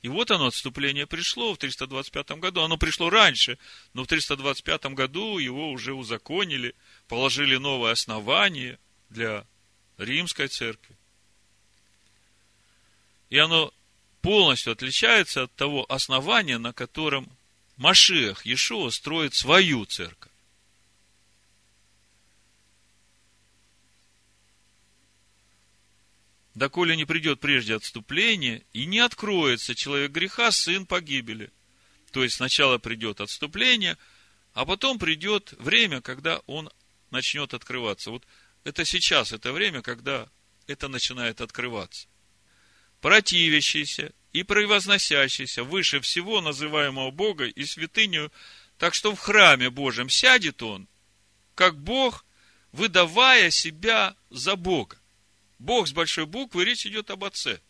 [0.03, 2.63] И вот оно, отступление пришло в 325 году.
[2.63, 3.57] Оно пришло раньше,
[3.95, 6.75] но в 325 году его уже узаконили,
[7.07, 9.47] положили новое основание для
[9.99, 10.97] римской церкви.
[13.31, 13.73] И оно
[14.23, 17.29] полностью отличается от того основания, на котором
[17.77, 20.31] Машех Иешуа строит свою церковь.
[26.55, 31.51] доколе не придет прежде отступление, и не откроется человек греха, сын погибели.
[32.13, 33.97] То есть сначала придет отступление,
[34.53, 36.71] а потом придет время, когда он
[37.11, 38.11] начнет открываться.
[38.11, 38.25] Вот
[38.65, 40.29] это сейчас, это время, когда
[40.67, 42.07] это начинает открываться
[43.03, 48.33] противящийся и превозносящийся выше всего называемого Бога и святыню,
[48.79, 50.89] так что в храме Божьем сядет он,
[51.55, 52.25] как Бог,
[52.71, 54.99] выдавая себя за Бога.
[55.59, 57.61] Бог с большой буквы, речь идет об Отце.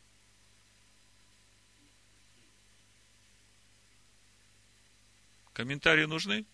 [5.55, 6.45] Комментарии нужны?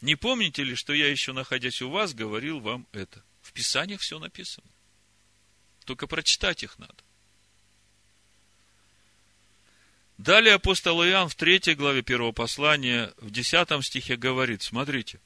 [0.00, 3.22] Не помните ли, что я еще находясь у вас, говорил вам это?
[3.42, 4.68] В Писаниях все написано.
[5.88, 7.02] Только прочитать их надо.
[10.18, 15.18] Далее апостол Иоанн в третьей главе первого послания, в десятом стихе говорит, смотрите,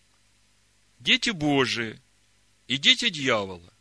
[1.00, 2.00] дети Божии
[2.68, 3.74] и дети дьявола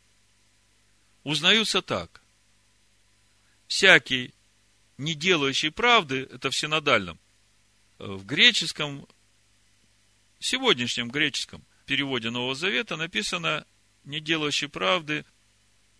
[1.22, 2.20] узнаются так.
[3.68, 4.34] Всякий,
[4.98, 7.20] не делающий правды, это в синодальном,
[7.98, 9.06] в греческом,
[10.40, 13.68] сегодняшнем греческом переводе Нового Завета написано,
[14.02, 15.24] не делающий правды,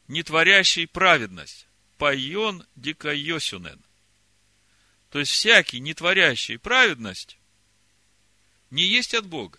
[0.08, 1.66] не творящий праведность.
[1.98, 3.80] Пайон дикайосюнен.
[5.10, 7.38] То есть, всякий, не творящий праведность,
[8.70, 9.58] не есть от Бога,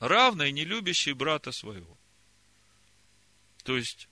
[0.00, 1.98] равно и не любящий брата своего.
[3.64, 4.08] То есть,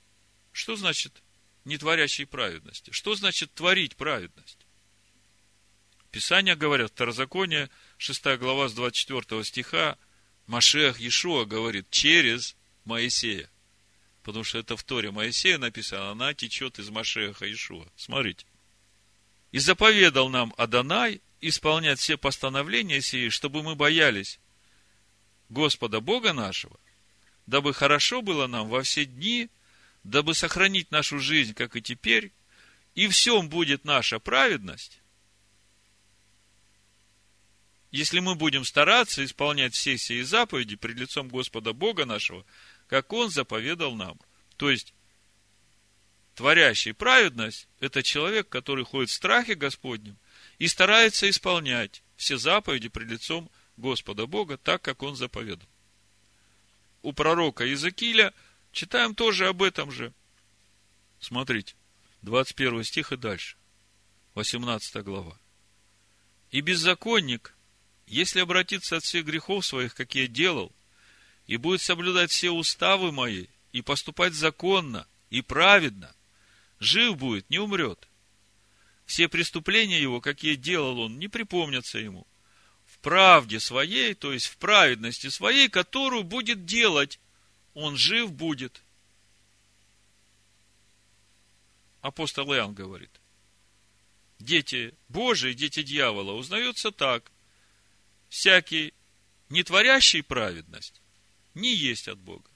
[0.52, 1.22] что значит
[1.64, 2.90] не творящий праведности?
[2.92, 4.58] Что значит творить праведность?
[6.10, 9.98] Писания говорят, Второзаконие, 6 глава с 24 стиха,
[10.46, 13.50] Машех Иешуа говорит, через Моисея–
[14.22, 17.86] потому что это в Торе Моисея написано, она течет из Машеха Ишуа.
[17.96, 18.46] Смотрите.
[19.52, 24.38] И заповедал нам Адонай исполнять все постановления сии, чтобы мы боялись
[25.48, 26.78] Господа Бога нашего,
[27.46, 29.48] дабы хорошо было нам во все дни,
[30.04, 32.32] дабы сохранить нашу жизнь, как и теперь,
[32.94, 35.00] и всем будет наша праведность,
[37.90, 42.44] если мы будем стараться исполнять все сии заповеди пред лицом Господа Бога нашего–
[42.90, 44.18] как Он заповедал нам.
[44.56, 44.92] То есть,
[46.34, 50.18] творящий праведность– это человек, который ходит в страхе Господнем
[50.58, 55.68] и старается исполнять все заповеди пред лицом Господа Бога, так, как Он заповедал.
[57.02, 58.34] У пророка Иезекииля
[58.72, 60.12] читаем тоже об этом же.
[61.20, 61.76] Смотрите,
[62.22, 63.56] 21 стих и дальше,
[64.34, 65.38] 18 глава.
[66.50, 67.54] «И беззаконник,
[68.08, 70.72] если обратиться от всех грехов своих, какие делал,
[71.50, 76.14] и будет соблюдать все уставы мои, и поступать законно и праведно,
[76.78, 78.06] жив будет, не умрет.
[79.04, 82.24] Все преступления его, какие делал он, не припомнятся ему.
[82.86, 87.18] В правде своей, то есть в праведности своей, которую будет делать,
[87.74, 88.80] он жив будет.
[92.00, 93.10] Апостол Иоанн говорит,
[94.38, 97.32] дети Божии, дети дьявола узнаются так.
[98.28, 98.94] Всякий,
[99.48, 100.99] не творящий праведность,
[101.54, 102.48] не есть от Бога.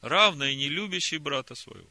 [0.00, 1.90] Равно и не любящий брата своего.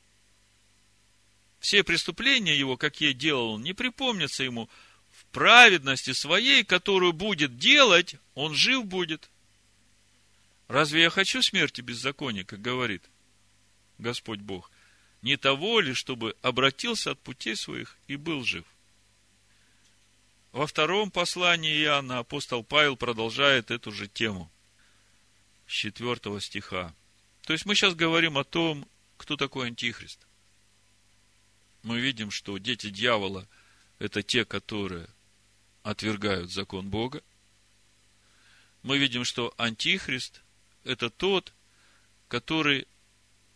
[1.60, 4.70] Все преступления его, какие делал он, не припомнятся ему
[5.12, 9.30] в праведности своей, которую будет делать, он жив будет.
[10.68, 13.04] Разве я хочу смерти беззаконника, говорит
[13.98, 14.72] Господь Бог,
[15.22, 18.66] не того ли, чтобы обратился от путей своих и был жив?
[20.52, 24.52] Во втором послании Иоанна апостол Павел продолжает эту же тему
[25.68, 26.94] 4 стиха.
[27.42, 28.88] То есть мы сейчас говорим о том,
[29.18, 30.20] кто такой Антихрист.
[31.84, 33.48] Мы видим, что дети дьявола–
[34.00, 35.08] это те, которые
[35.84, 37.22] отвергают закон Бога.
[38.82, 40.42] Мы видим, что Антихрист–
[40.84, 41.54] это тот,
[42.28, 42.88] который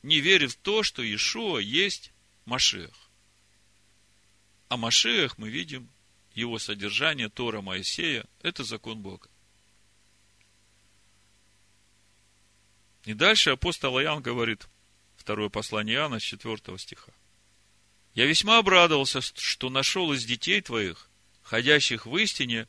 [0.03, 2.11] не верит в то, что Иешуа есть
[2.45, 3.09] Машех.
[4.69, 5.89] А Машех мы видим,
[6.35, 9.27] его содержание Тора Моисея– это закон Бога.
[13.05, 14.67] И дальше апостол Иоанн говорит,
[15.15, 17.11] второе послание Иоанна, с 4 стиха.
[18.13, 21.09] «Я весьма обрадовался, что нашел из детей твоих,
[21.41, 22.67] ходящих в истине,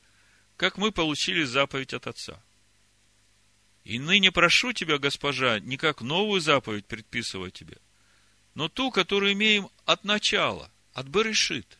[0.57, 2.41] как мы получили заповедь от Отца.
[3.83, 7.77] И ныне прошу тебя, госпожа, не как новую заповедь предписывать тебе,
[8.53, 11.79] но ту, которую имеем от начала, от Берешит,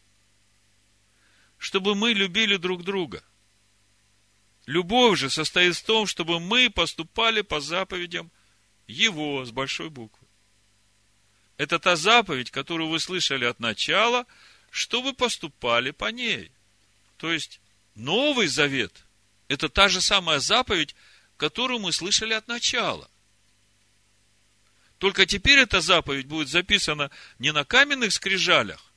[1.57, 3.23] чтобы мы любили друг друга.
[4.65, 8.31] Любовь же состоит в том, чтобы мы поступали по заповедям
[8.87, 10.27] Его с большой буквы.
[11.57, 14.25] Это та заповедь, которую вы слышали от начала,
[14.71, 16.51] чтобы поступали по ней.
[17.17, 17.59] То есть,
[17.95, 19.05] Новый Завет–
[19.47, 20.95] это та же самая заповедь,
[21.37, 23.09] которую мы слышали от начала.
[24.97, 28.93] Только теперь эта заповедь будет записана не на каменных скрижалях,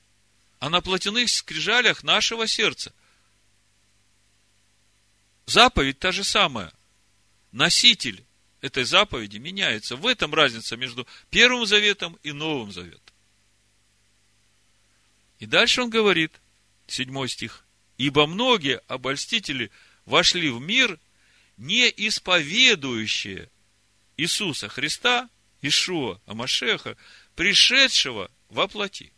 [0.59, 2.93] а на плотяных скрижалях нашего сердца.
[5.47, 6.73] Заповедь та же самая.
[7.53, 8.25] Носитель
[8.65, 9.95] этой заповеди меняется.
[9.95, 13.15] В этом разница между Первым Заветом и Новым Заветом.
[15.39, 16.33] И дальше он говорит,
[16.87, 17.67] седьмой стих,
[17.99, 19.71] «Ибо многие обольстители
[20.07, 20.99] вошли в мир
[21.59, 23.51] не исповедующие
[24.17, 25.29] Иисуса Христа,
[25.61, 26.97] Ишуа Амашеха,
[27.37, 29.13] пришедшего во плоти.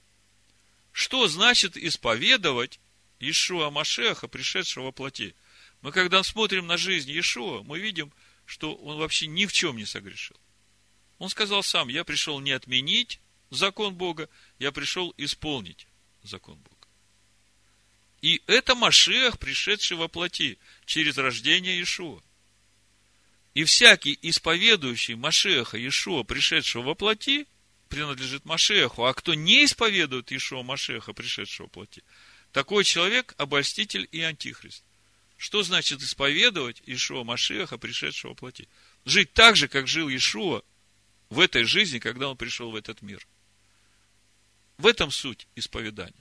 [0.91, 2.81] Что значит исповедовать
[3.21, 5.37] Ишуа Амашеха, пришедшего во плоти?
[5.83, 8.13] Мы когда смотрим на жизнь Ишуа, мы видим,
[8.47, 10.37] что он вообще ни в чем не согрешил.
[11.19, 13.21] Он сказал сам, я пришел не отменить
[13.51, 14.29] закон Бога,
[14.59, 15.87] я пришел исполнить
[16.23, 16.77] закон Бога.
[18.23, 22.23] И это Машех, пришедший во плоти, через рождение Ишуа.
[23.55, 27.47] И всякий исповедующий Машеха Ишуа, пришедшего во плоти,
[27.89, 29.05] принадлежит Машеху.
[29.05, 32.03] А кто не исповедует Ишуа Машеха, пришедшего во плоти,
[32.53, 34.85] такой человек– обольститель и антихрист.
[35.37, 38.69] Что значит исповедовать Ишуа Машеха, пришедшего плоти?
[39.05, 40.63] Жить так же, как жил Ишуа
[41.29, 43.27] в этой жизни, когда он пришел в этот мир.
[44.79, 46.15] В этом суть исповедания.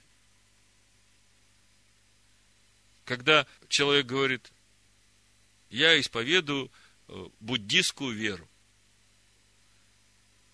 [3.04, 4.52] Когда человек говорит,
[5.70, 6.70] я исповедую
[7.08, 8.48] Э, буддистскую веру.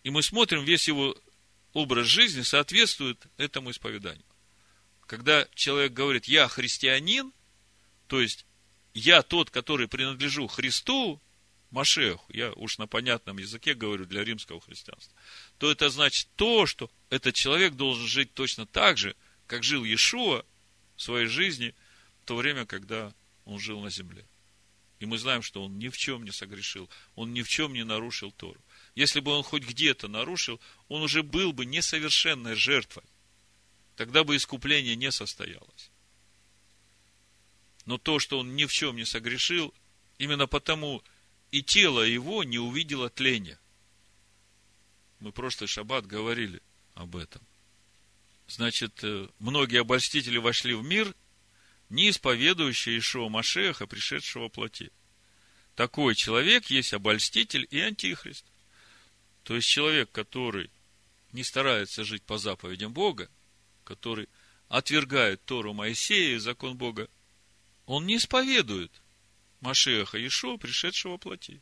[0.03, 1.17] И мы смотрим, весь его
[1.73, 4.27] образ жизни соответствует этому исповеданию.
[5.07, 7.33] Когда человек говорит, я христианин,
[8.07, 8.45] то есть
[8.95, 11.21] я тот, который принадлежу Христу,
[11.71, 15.15] Машеху, я уж на понятном языке говорю для римского христианства,
[15.59, 19.17] то это значит то, что этот человек должен жить точно так же,
[19.47, 20.45] как жил Иешуа
[20.97, 21.75] в своей жизни
[22.23, 23.15] в то время, когда
[23.47, 24.27] он жил на земле.
[25.01, 27.85] И мы знаем, что он ни в чем не согрешил, он ни в чем не
[27.85, 28.61] нарушил Тору.
[28.95, 33.05] Если бы он хоть где-то нарушил, он уже был бы несовершенной жертвой.
[33.97, 35.91] Тогда бы искупление не состоялось.
[37.85, 39.75] Но то, что он ни в чем не согрешил,
[40.19, 41.03] именно потому
[41.51, 43.59] и тело его не увидело тления.
[45.21, 46.63] Мы прошлый шаббат говорили
[46.95, 47.43] об этом.
[48.49, 51.15] Значит, э, многие обольстители вошли в мир
[51.91, 54.91] не исповедующий Ишуа Машеха, пришедшего плоти.
[55.75, 58.45] Такой человек есть обольститель и антихрист.
[59.43, 60.71] То есть человек, который
[61.33, 63.31] не старается жить по заповедям Бога,
[63.85, 64.29] который
[64.69, 67.09] отвергает Тору Моисея и закон Бога,
[67.87, 68.93] он не исповедует
[69.61, 71.61] Машеха Ишуа, пришедшего плоти.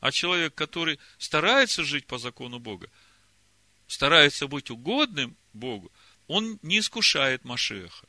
[0.00, 2.90] А человек, который старается жить по закону Бога,
[3.86, 5.92] старается быть угодным Богу,
[6.26, 8.06] он не искушает Машеха.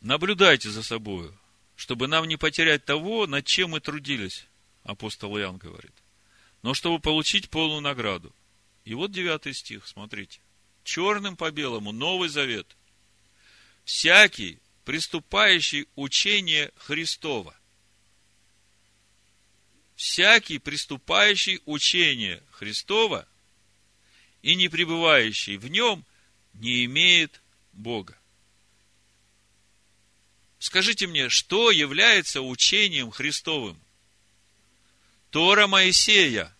[0.00, 1.38] Наблюдайте за собою,
[1.76, 4.46] чтобы нам не потерять того, над чем мы трудились,
[4.82, 5.92] апостол Иоанн говорит,
[6.62, 8.34] но чтобы получить полную награду.
[8.84, 10.40] И вот девятый стих, смотрите.
[10.82, 12.76] Черным по белому, Новый Завет.
[13.84, 17.56] Всякий, приступающий учение Христова.
[19.96, 23.28] Всякий, приступающий учение Христова
[24.42, 26.04] и не пребывающий в нем,
[26.54, 27.40] не имеет
[27.72, 28.18] Бога.
[30.58, 33.80] Скажите мне, что является учением Христовым?
[35.30, 36.54] Тора Моисея.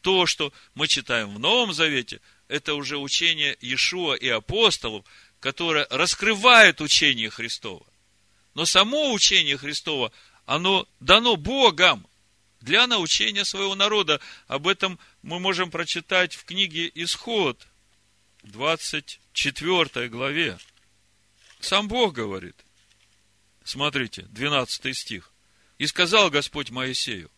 [0.00, 5.04] То, что мы читаем в Новом Завете, это уже учение Иешуа и апостолов,
[5.40, 7.84] которое раскрывает учение Христова.
[8.54, 10.12] Но само учение Христова,
[10.44, 12.06] оно дано Богом
[12.60, 14.20] для научения своего народа.
[14.46, 17.66] Об этом мы можем прочитать в книге Исход,
[18.42, 20.58] 24 главе.
[21.60, 22.56] Сам Бог говорит.
[23.64, 25.32] Смотрите, 12 стих.
[25.78, 27.30] «И сказал Господь Моисею,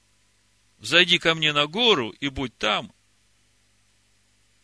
[0.80, 2.92] зайди ко мне на гору и будь там,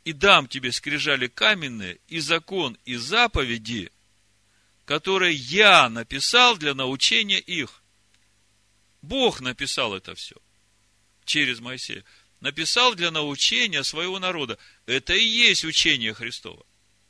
[0.08, 3.92] и дам тебе скрижали каменные, и закон, и заповеди,
[4.86, 7.82] которые я написал для научения их.
[9.02, 10.36] Бог написал это все
[11.26, 12.04] через Моисея.
[12.40, 14.56] Написал для научения своего народа.
[14.86, 16.64] Это и есть учение Христова.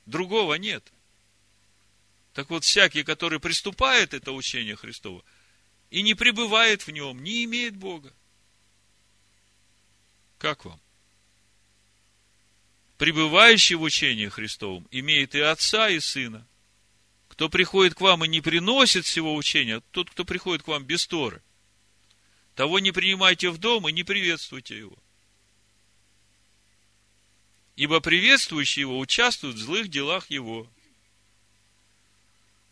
[0.05, 0.85] Другого нет.
[2.35, 5.23] Так вот, всякий, который приступает это учение Христова
[5.91, 8.13] и не пребывает в нем, не имеет Бога.
[10.39, 10.81] Как вам?
[12.99, 16.47] Пребывающий в учении Христовом, имеет и отца, и сына.
[17.29, 21.07] Кто приходит к вам и не приносит всего учения, тот, кто приходит к вам без
[21.07, 21.41] Торы,
[22.57, 24.99] того не принимайте в дом и не приветствуйте его.
[27.77, 30.69] Ибо приветствующий его участвует в злых делах его.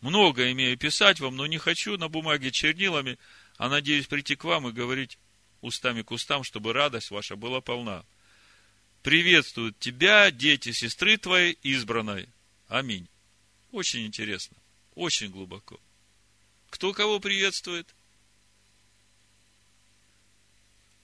[0.00, 3.16] Много имею писать вам, но не хочу на бумаге чернилами,
[3.56, 5.18] а надеюсь прийти к вам и говорить
[5.60, 8.04] устами к устам, чтобы радость ваша была полна
[9.06, 12.28] приветствуют тебя, дети сестры твоей избранной.
[12.66, 13.06] Аминь.
[13.70, 14.56] Очень интересно,
[14.96, 15.78] очень глубоко.
[16.70, 17.86] Кто кого приветствует?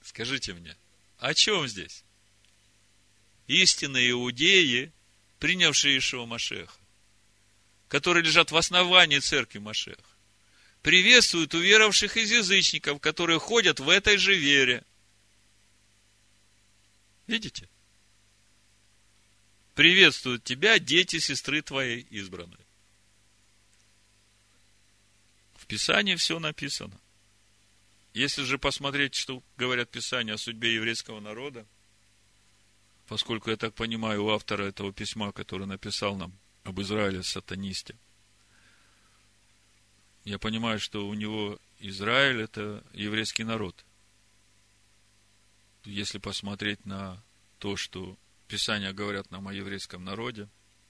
[0.03, 0.77] Скажите мне,
[1.19, 2.03] о чем здесь?
[3.47, 4.91] Истинные иудеи,
[5.39, 6.81] принявшие Ишуа Машеха,
[7.87, 10.03] которые лежат в основании церкви Машеха,
[10.83, 14.83] приветствуют уверовавших из язычников, которые ходят в этой же вере.
[17.29, 17.69] Видите?
[19.75, 22.59] Приветствуют тебя дети сестры твоей избранной.
[25.55, 26.99] В Писании все написано.
[28.15, 31.67] Если же посмотреть, что говорят Писания о судьбе еврейского народа,
[33.07, 37.97] поскольку, я так понимаю, у автора этого письма, который написал нам об Израиле сатанисте,
[40.25, 43.85] я понимаю, что у него Израиль– это еврейский народ.
[45.85, 47.23] Если посмотреть на
[47.59, 48.17] то, что
[48.53, 50.47] Писания говорят нам о еврейском народе,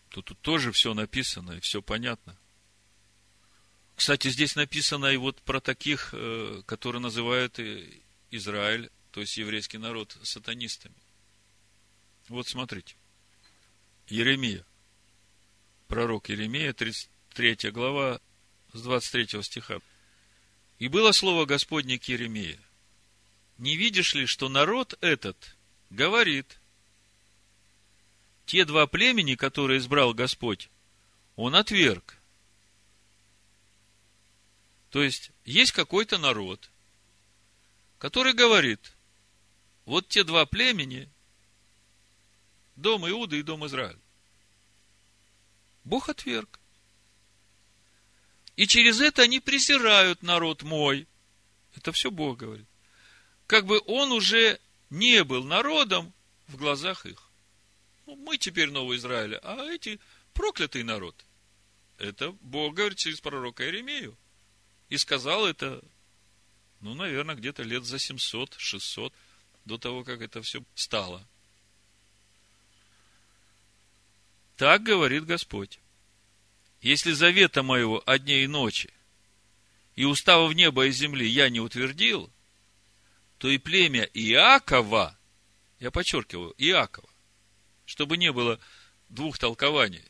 [0.08, 2.36] то тут тоже все написано и все понятно.
[3.94, 7.60] Кстати, здесь написано и вот про таких, э, которые называют
[8.32, 10.96] Израиль, то есть еврейский народ, сатанистами.
[12.28, 12.96] Вот смотрите.
[14.08, 14.66] Еремия.
[15.86, 18.20] Пророк Еремия, 33 глава,
[18.72, 19.78] с 23 стиха.
[20.80, 22.58] «И было слово Господне к Еремии.
[23.58, 25.56] Не видишь ли, что народ этот
[25.90, 26.58] говорит,
[28.46, 30.68] те два племени, которые избрал Господь,
[31.36, 32.16] он отверг.
[34.90, 36.70] То есть, есть какой-то народ,
[37.98, 38.92] который говорит,
[39.86, 41.08] вот те два племени,
[42.76, 43.98] дом Иуда и дом Израиль.
[45.84, 46.60] Бог отверг.
[48.56, 51.08] И через это они презирают народ мой.
[51.74, 52.66] Это все Бог говорит.
[53.46, 56.12] Как бы он уже не был народом
[56.48, 57.21] в глазах их.
[58.06, 60.00] Мы теперь новый Израиль, а эти
[60.34, 61.24] проклятый народ.
[61.98, 64.16] Это Бог говорит через пророка Иеремию.
[64.88, 65.82] И сказал это,
[66.80, 69.14] ну, наверное, где-то лет за 700, 600
[69.64, 71.26] до того, как это все стало.
[74.56, 75.78] Так говорит Господь.
[76.80, 78.92] Если завета моего о дне и ночи
[79.94, 82.30] и уставов неба и земли я не утвердил,
[83.38, 85.16] то и племя Иакова,
[85.78, 87.08] я подчеркиваю, Иакова,
[87.92, 88.58] чтобы не было
[89.10, 90.02] двух толкований.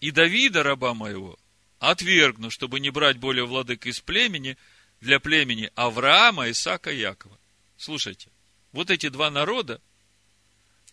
[0.00, 1.38] И Давида, раба моего,
[1.80, 4.56] отвергну, чтобы не брать более владык из племени
[5.02, 7.38] для племени Авраама, Исаака и Якова.
[7.76, 8.30] Слушайте,
[8.72, 9.82] вот эти два народа,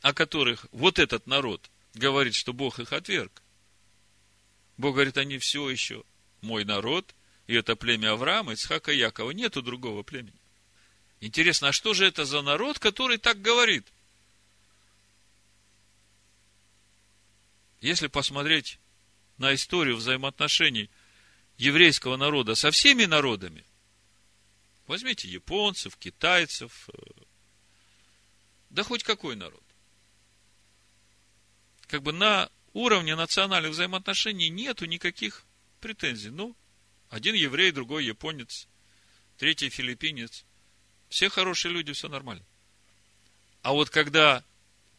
[0.02, 3.42] о которых вот этот народ говорит, что Бог их отверг.
[4.76, 6.04] Бог говорит, они все еще
[6.42, 7.16] мой народ,
[7.48, 9.32] и это племя Авраама, Исхака и Якова.
[9.32, 10.39] Нету другого племени.
[11.22, 13.86] Интересно, а что же это за народ, который так говорит?
[17.82, 18.80] Если посмотреть
[19.38, 20.90] на историю взаимоотношений
[21.58, 23.66] еврейского народа со всеми народами,
[24.88, 27.22] возьмите японцев, китайцев, э,
[28.70, 29.64] да хоть какой народ.
[31.88, 35.46] Как бы на уровне национальных взаимоотношений нету никаких
[35.80, 36.30] претензий.
[36.30, 36.56] Ну,
[37.10, 38.68] один еврей, другой японец,
[39.38, 40.46] третий филиппинец.
[41.10, 42.46] Все хорошие люди, все нормально.
[43.62, 44.44] А вот когда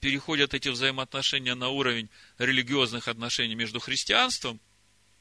[0.00, 2.08] переходят эти взаимоотношения на уровень
[2.38, 4.60] религиозных отношений между христианством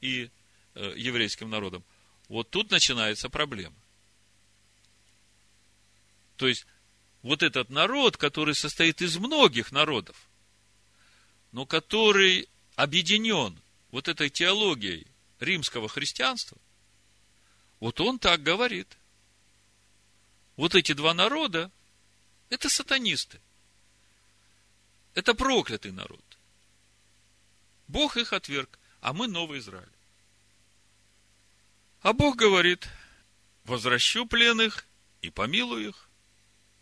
[0.00, 0.30] и
[0.74, 1.84] э, еврейским народом,
[2.28, 3.76] вот тут начинается проблема.
[6.36, 6.66] То есть,
[7.22, 10.16] вот этот народ, который состоит из многих народов,
[11.52, 13.60] но который объединен
[13.90, 15.06] вот этой теологией
[15.38, 16.56] римского христианства,
[17.78, 18.96] вот он так говорит.
[20.60, 21.70] Вот эти два народа–
[22.50, 23.40] это сатанисты.
[25.14, 26.22] Это проклятый народ.
[27.88, 29.88] Бог их отверг, а мы новый Израиль.
[32.02, 32.86] А Бог говорит,
[33.64, 34.84] возвращу пленных
[35.22, 36.10] и помилую их.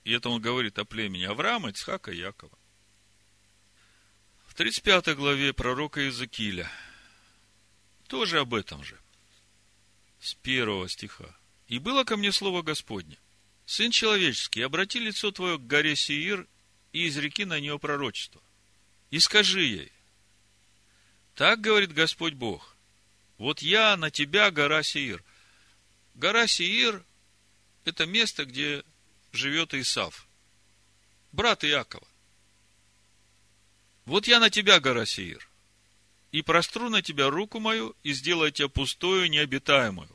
[0.02, 2.58] И это он говорит о племени Авраама, Ицхака и Якова.
[4.48, 6.68] В 35 главе пророка Иезекииля
[8.08, 8.98] тоже об этом же.
[10.18, 11.32] С первого стиха.
[11.68, 13.18] «И было ко мне слово Господне,
[13.68, 16.46] Сын человеческий, обрати лицо твое к горе Сиир
[16.94, 18.40] и изреки на нее пророчество.
[19.10, 19.92] И скажи ей,
[21.34, 22.74] так говорит Господь Бог,
[23.36, 25.22] вот я на тебя, гора Сиир.
[26.14, 27.04] Гора Сиир–
[27.84, 28.84] это место, где
[29.32, 30.26] живет Исав,
[31.32, 32.08] брат Иакова.
[34.06, 35.46] Вот я на тебя, гора Сиир,
[36.32, 40.08] и простру на тебя руку мою, и сделаю тебя пустою, необитаемую.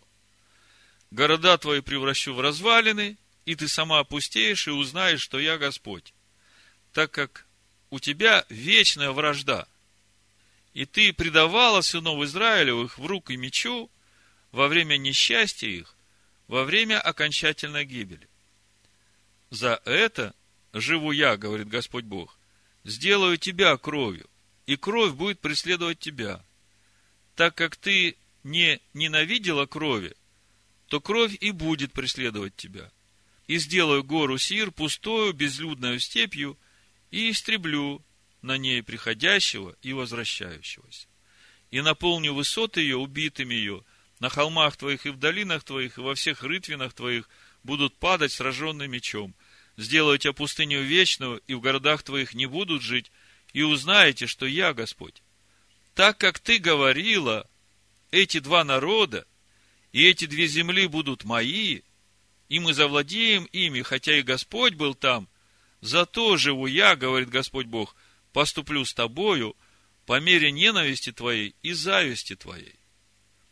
[1.11, 3.15] Города твои превращу в развалины,
[3.45, 6.13] и ты сама опустеешь и узнаешь, что я Господь.
[6.91, 7.45] Так как
[7.89, 9.67] у тебя вечная вражда,
[10.73, 13.91] и ты предавала сынов Израилевых в руки мечу
[14.51, 15.95] во время несчастья их,
[16.47, 18.27] во время окончательной гибели.
[19.49, 20.33] За это
[20.71, 22.39] живу я, говорит Господь Бог,
[22.83, 24.29] сделаю тебя кровью,
[24.65, 26.43] и кровь будет преследовать тебя.
[27.35, 30.15] Так как ты не ненавидела крови,
[30.87, 32.91] то кровь и будет преследовать тебя–
[33.47, 36.57] и сделаю гору Сир пустою, безлюдную степью,
[37.11, 38.03] и истреблю
[38.41, 41.07] на ней приходящего и возвращающегося.
[41.71, 43.83] И наполню высоты ее убитыми ее,
[44.19, 47.29] на холмах твоих и в долинах твоих, и во всех рытвинах твоих
[47.63, 49.35] будут падать сраженным мечом.
[49.75, 53.11] Сделаю тебя пустыню вечную, и в городах твоих не будут жить,
[53.53, 55.21] и узнаете, что я Господь.
[55.93, 57.49] Так как ты говорила,
[58.11, 59.25] эти два народа
[59.91, 61.81] и эти две земли будут мои–
[62.49, 65.27] и мы завладеем ими, хотя и Господь был там,
[65.81, 67.95] зато живу я, говорит Господь Бог,
[68.31, 69.55] поступлю с тобою
[70.05, 72.75] по мере ненависти твоей и зависти твоей,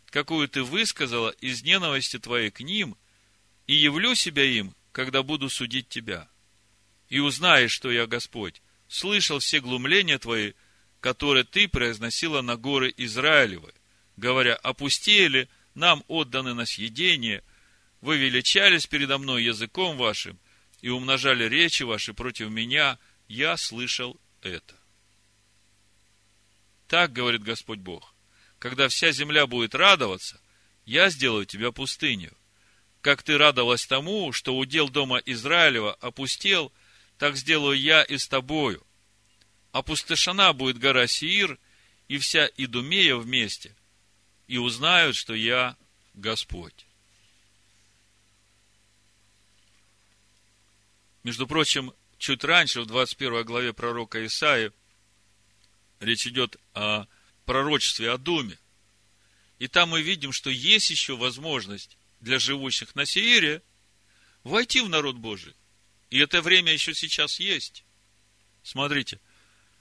[0.07, 2.97] какую ты высказала из ненависти твоей к ним,
[3.67, 6.27] и явлю себя им, когда буду судить тебя.
[7.09, 10.53] И узнаешь, что я Господь, слышал все глумления твои,
[10.99, 13.73] которые ты произносила на горы Израилевы,
[14.17, 17.43] говоря, опустели, нам отданы на съедение–
[18.01, 20.39] вы величались передо мной языком вашим
[20.81, 22.97] и умножали речи ваши против меня,
[23.27, 24.75] я слышал это.
[26.87, 28.13] Так говорит Господь Бог.
[28.59, 30.41] Когда вся земля будет радоваться,
[30.85, 32.35] я сделаю тебя пустынью.
[33.01, 36.71] Как ты радовалась тому, что удел дома Израилева опустел,
[37.17, 38.85] так сделаю я и с тобою.
[39.71, 41.57] Опустошена будет гора Сиир
[42.07, 43.75] и вся Идумея вместе,
[44.47, 45.77] и узнают, что я
[46.13, 46.85] Господь.
[51.23, 54.71] Между прочим, чуть раньше, в 21 главе пророка Исаи,
[55.99, 57.05] речь идет о
[57.45, 58.57] пророчестве о Думе.
[59.59, 63.61] И там мы видим, что есть еще возможность для живущих на Сеире
[64.43, 65.55] войти в народ Божий.
[66.09, 67.85] И это время еще сейчас есть.
[68.63, 69.19] Смотрите,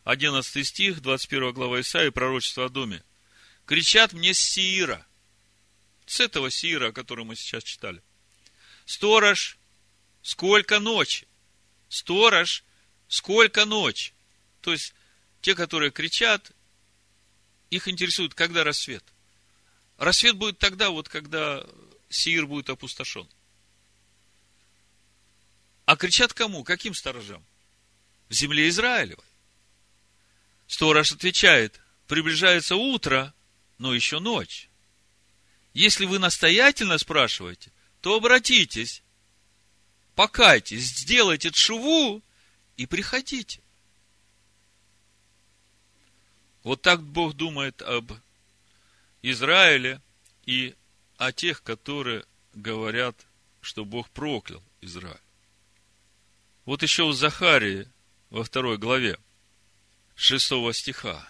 [0.05, 3.03] 11 стих, 21 глава Исаии, пророчество о Думе.
[3.65, 5.07] Кричат мне с Сиира.
[6.07, 8.03] С этого Сиира, о котором мы сейчас читали.
[8.85, 9.59] Сторож,
[10.23, 11.27] сколько ночи?
[11.91, 12.65] Сторож,
[13.09, 14.15] сколько ночь.
[14.63, 14.95] То есть,
[15.43, 16.53] те, которые кричат,
[17.69, 19.05] их интересует, когда рассвет.
[19.99, 21.67] Рассвет будет тогда, вот когда
[22.09, 23.29] Сир будет опустошен.
[25.85, 26.65] А кричат кому?
[26.65, 27.45] Каким сторожам?
[28.29, 29.25] В земле Израилевой.
[30.67, 33.35] Сторож отвечает, приближается утро,
[33.79, 34.69] но еще ночь.
[35.75, 39.03] Если вы настоятельно спрашиваете, то обратитесь,
[40.21, 42.21] покайтесь, сделайте тшуву
[42.77, 43.59] и приходите.
[46.63, 48.13] Вот так Бог думает об
[49.23, 49.99] Израиле
[50.45, 50.75] и
[51.17, 53.17] о тех, которые говорят,
[53.63, 55.17] что Бог проклял Израиль.
[56.67, 57.89] Вот еще у Захарии
[58.29, 59.19] во второй главе,
[60.17, 61.27] шестого стиха.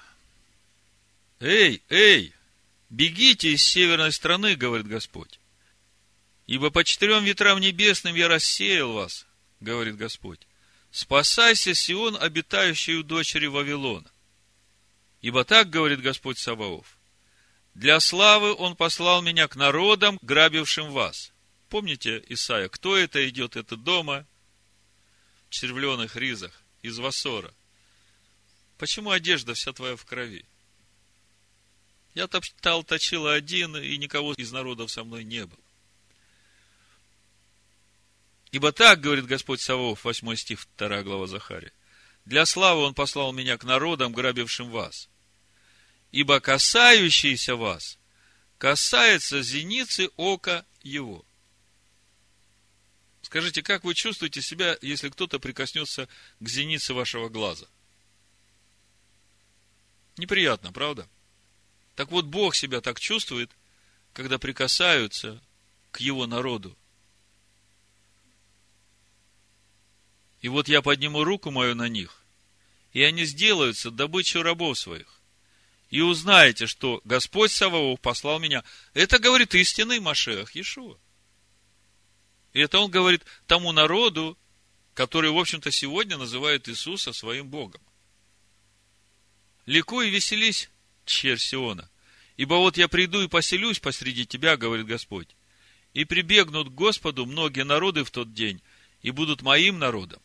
[1.38, 2.34] Эй, эй,
[2.88, 5.39] бегите из северной страны, говорит Господь.
[6.50, 9.24] Ибо по четырем ветрам небесным я рассеял вас,
[9.60, 10.40] говорит Господь.
[10.90, 14.10] Спасайся, Сион, обитающий у дочери Вавилона.
[15.20, 16.98] Ибо так говорит Господь Саваоф.
[17.74, 21.32] Для славы Он послал меня к народам, грабившим вас.
[21.68, 24.26] Помните, Исаия, кто это идет, это дома?
[25.50, 27.54] червленых ризах из Васора?
[28.76, 30.44] Почему одежда вся твоя в крови?
[32.14, 35.69] Я топтал, точила один, и никого из народов со мной не было.
[38.52, 41.72] Ибо так, говорит Господь Савов, 8 стих, 2 глава Захария,
[42.24, 45.08] для славы Он послал меня к народам, грабившим вас.
[46.10, 47.98] Ибо касающийся вас
[48.58, 51.24] касается зеницы ока его.
[53.22, 56.08] Скажите, как вы чувствуете себя, если кто-то прикоснется
[56.40, 57.66] к зенице вашего глаза?
[60.16, 61.08] Неприятно, правда?
[61.94, 63.50] Так вот, Бог себя так чувствует,
[64.12, 65.40] когда прикасаются
[65.92, 66.76] к Его народу.
[70.40, 72.24] И вот я подниму руку мою на них,
[72.92, 75.20] и они сделаются добычей рабов своих.
[75.90, 78.62] И узнаете, что Господь Саваоф послал меня.
[78.94, 80.96] Это говорит истинный Машех Иешуа.
[82.52, 84.38] И это он говорит тому народу,
[84.94, 87.80] который, в общем-то, сегодня называет Иисуса своим Богом.
[89.66, 90.70] Ликуй и веселись,
[91.04, 91.90] черь Сиона,
[92.36, 95.28] ибо вот я приду и поселюсь посреди тебя, говорит Господь,
[95.92, 98.62] и прибегнут к Господу многие народы в тот день,
[99.02, 100.20] и будут моим народом.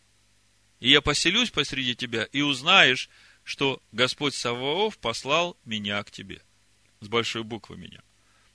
[0.80, 3.10] И я поселюсь посреди тебя, и узнаешь,
[3.44, 6.42] что Господь Саваоф послал меня к тебе.
[7.00, 8.02] С большой буквы меня.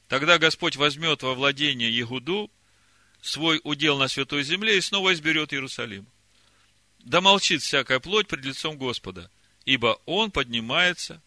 [0.09, 2.51] Тогда Господь возьмет во владение Егуду
[3.23, 6.07] свой удел на святой земле и снова изберет Иерусалим.
[6.99, 9.31] Да молчит всякая плоть пред лицом Господа,
[9.65, 11.23] ибо Он поднимается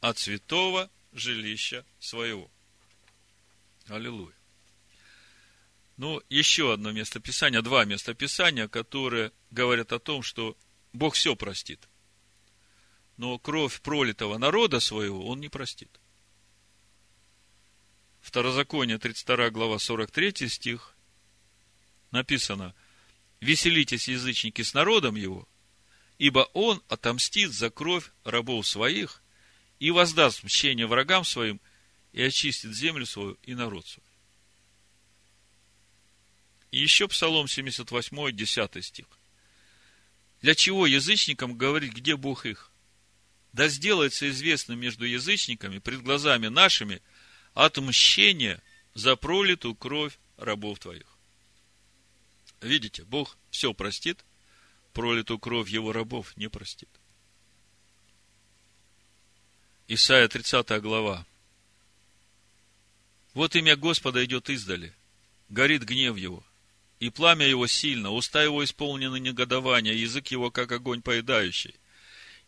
[0.00, 2.50] от святого жилища своего.
[3.88, 4.35] Аллилуйя.
[5.96, 10.56] Ну, еще одно местописание, два местописания, которые говорят о том, что
[10.92, 11.88] Бог все простит.
[13.16, 15.90] Но кровь пролитого народа своего Он не простит.
[18.20, 20.94] Второзаконие, 32 глава, 43 стих,
[22.10, 22.74] написано,
[23.40, 25.48] «Веселитесь, язычники, с народом его,
[26.18, 29.22] ибо он отомстит за кровь рабов своих
[29.78, 31.60] и воздаст мщение врагам своим
[32.12, 34.05] и очистит землю свою и народ свой.
[36.70, 39.06] И еще Псалом 78, 10 стих.
[40.42, 42.70] Для чего язычникам говорить, где Бог их?
[43.52, 47.00] Да сделается известным между язычниками, пред глазами нашими,
[47.54, 48.62] отмщение
[48.94, 51.16] за пролитую кровь рабов твоих.
[52.60, 54.24] Видите, Бог все простит,
[54.92, 56.88] пролитую кровь его рабов не простит.
[59.88, 61.26] Исайя 30 глава.
[63.34, 64.94] Вот имя Господа идет издали,
[65.48, 66.44] горит гнев его,
[66.98, 71.74] и пламя его сильно, уста его исполнены негодования, язык его, как огонь поедающий,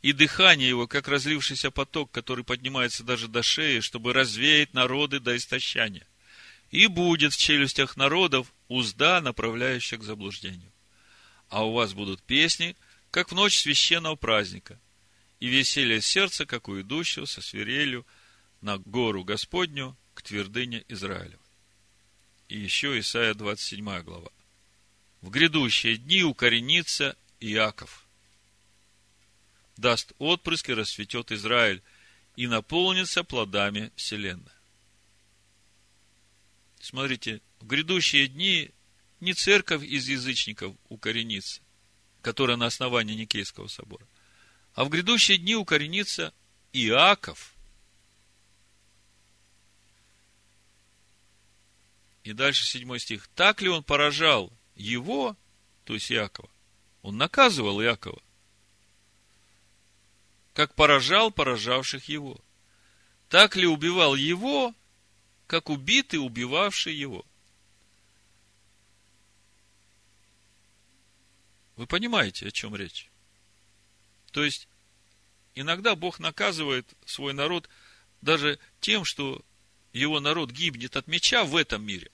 [0.00, 5.36] и дыхание его, как разлившийся поток, который поднимается даже до шеи, чтобы развеять народы до
[5.36, 6.06] истощания.
[6.70, 10.72] И будет в челюстях народов узда, направляющая к заблуждению.
[11.48, 12.76] А у вас будут песни,
[13.10, 14.78] как в ночь священного праздника,
[15.40, 18.06] и веселье сердца, как у идущего со свирелью
[18.60, 21.42] на гору Господню к твердыне Израилева.
[22.48, 24.30] И еще Исайя 27 глава.
[25.20, 28.06] В грядущие дни укоренится Иаков.
[29.76, 31.82] Даст отпрыск и расцветет Израиль,
[32.36, 34.52] и наполнится плодами вселенной.
[36.80, 38.70] Смотрите, в грядущие дни
[39.18, 41.60] не церковь из язычников укоренится,
[42.22, 44.06] которая на основании Никейского собора,
[44.74, 46.32] а в грядущие дни укоренится
[46.72, 47.54] Иаков.
[52.22, 53.26] И дальше седьмой стих.
[53.34, 55.36] Так ли он поражал его,
[55.84, 56.48] то есть Иакова?
[57.02, 58.22] Он наказывал Иакова,
[60.54, 62.40] как поражал поражавших его.
[63.28, 64.74] Так ли убивал его,
[65.46, 67.24] как убитый, убивавший его?
[71.76, 73.10] Вы понимаете, о чем речь?
[74.32, 74.68] То есть,
[75.54, 77.68] иногда Бог наказывает свой народ
[78.20, 79.44] даже тем, что
[79.92, 82.10] его народ гибнет от меча в этом мире.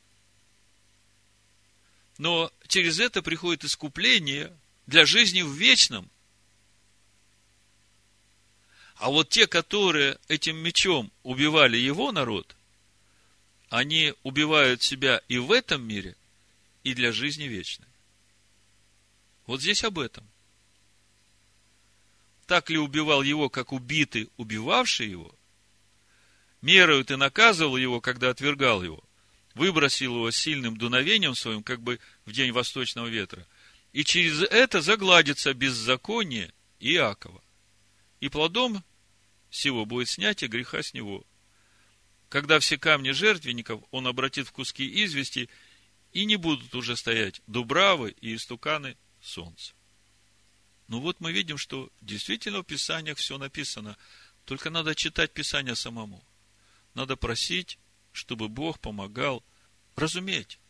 [2.19, 6.09] Но через это приходит искупление для жизни в вечном.
[8.97, 12.55] А вот те, которые этим мечом убивали его народ,
[13.69, 16.17] они убивают себя и в этом мире,
[16.85, 17.89] и для жизни вечной.
[19.47, 20.27] Вот здесь об этом.
[22.47, 25.35] Так ли убивал его, как убитый, убивавший его?
[26.63, 29.03] Мерою ты наказывал его, когда отвергал его–
[29.55, 33.47] выбросил его сильным дуновением своим, как бы в день восточного ветра.
[33.93, 37.43] И через это загладится беззаконие Иакова.
[38.21, 38.85] И плодом
[39.51, 41.25] всего будет снятие греха с него.
[42.29, 45.49] Когда все камни жертвенников он обратит в куски извести,
[46.13, 49.75] и не будут уже стоять дубравы и истуканы солнца.
[50.87, 53.97] Ну вот мы видим, что действительно в Писаниях все написано.
[54.45, 56.25] Только надо читать Писание самому.
[56.95, 57.79] Надо просить,
[58.15, 59.45] чтобы Бог помогал
[59.97, 60.61] разуметь,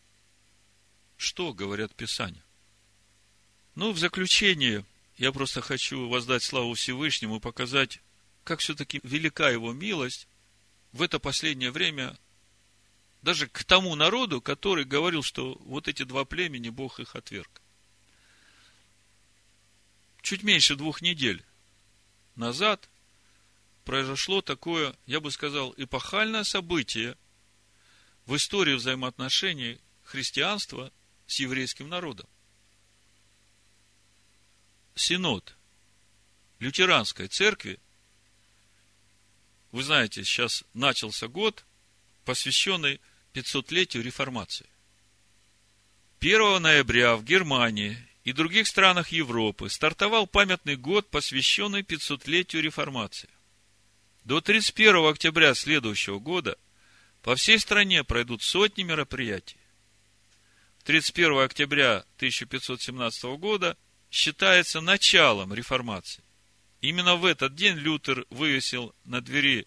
[1.15, 2.43] что говорят Писания.
[3.75, 4.83] Ну, в заключение,
[5.15, 8.01] я просто хочу воздать славу Всевышнему показать,
[8.43, 10.27] как все-таки велика его милость
[10.91, 12.17] в это последнее время
[13.21, 17.61] даже к тому народу, который говорил, что вот эти два племени, Бог их отверг.
[20.23, 21.45] Чуть меньше двух недель
[22.35, 22.89] назад
[23.83, 27.15] произошло такое, я бы сказал, эпохальное событие
[28.25, 30.91] в истории взаимоотношений христианства
[31.27, 32.27] с еврейским народом.
[34.95, 35.55] Синод
[36.59, 37.79] лютеранской церкви,
[39.71, 41.65] вы знаете, сейчас начался год,
[42.23, 43.01] посвященный
[43.33, 44.67] 500-летию реформации.
[46.21, 53.29] 1 ноября в Германии и других странах Европы стартовал памятный год, посвященный 500-летию реформации.
[54.23, 56.57] До 31 октября следующего года
[57.25, 59.57] по всей стране пройдут сотни мероприятий.
[60.83, 63.75] 31 октября 1517 года
[64.11, 66.23] считается началом реформации.
[66.81, 69.65] Именно в этот день Лютер вывесил на двери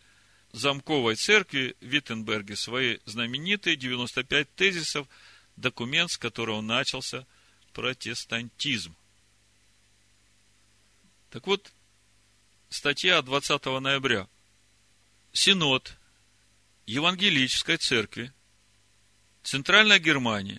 [0.52, 5.08] замковой церкви в Виттенберге свои знаменитые 95 тезисов,
[5.56, 7.26] документ, с которого начался
[7.72, 8.94] протестантизм.
[11.30, 11.72] Так вот,
[12.70, 14.28] статья 20 ноября.
[15.32, 15.97] Синод
[16.88, 18.32] Евангелической церкви
[19.42, 20.58] Центральной Германии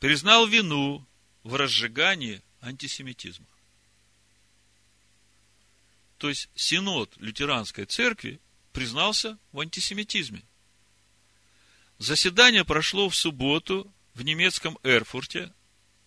[0.00, 1.06] признал вину
[1.44, 3.46] в разжигании антисемитизма.
[6.16, 8.40] То есть Синод Лютеранской Церкви
[8.72, 10.42] признался в антисемитизме.
[11.98, 15.54] Заседание прошло в субботу в немецком Эрфурте,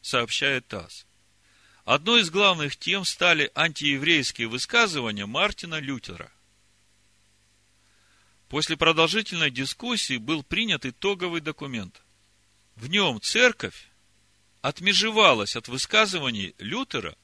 [0.01, 1.05] сообщает ТАСС.
[1.85, 6.33] Одной из главных тем стали антиеврейские высказывания Мартина Лютера.
[8.51, 12.01] После продолжительной дискуссии был принят итоговый документ.
[12.75, 13.87] В нем церковь
[14.61, 17.15] отмежевалась от высказываний Лютера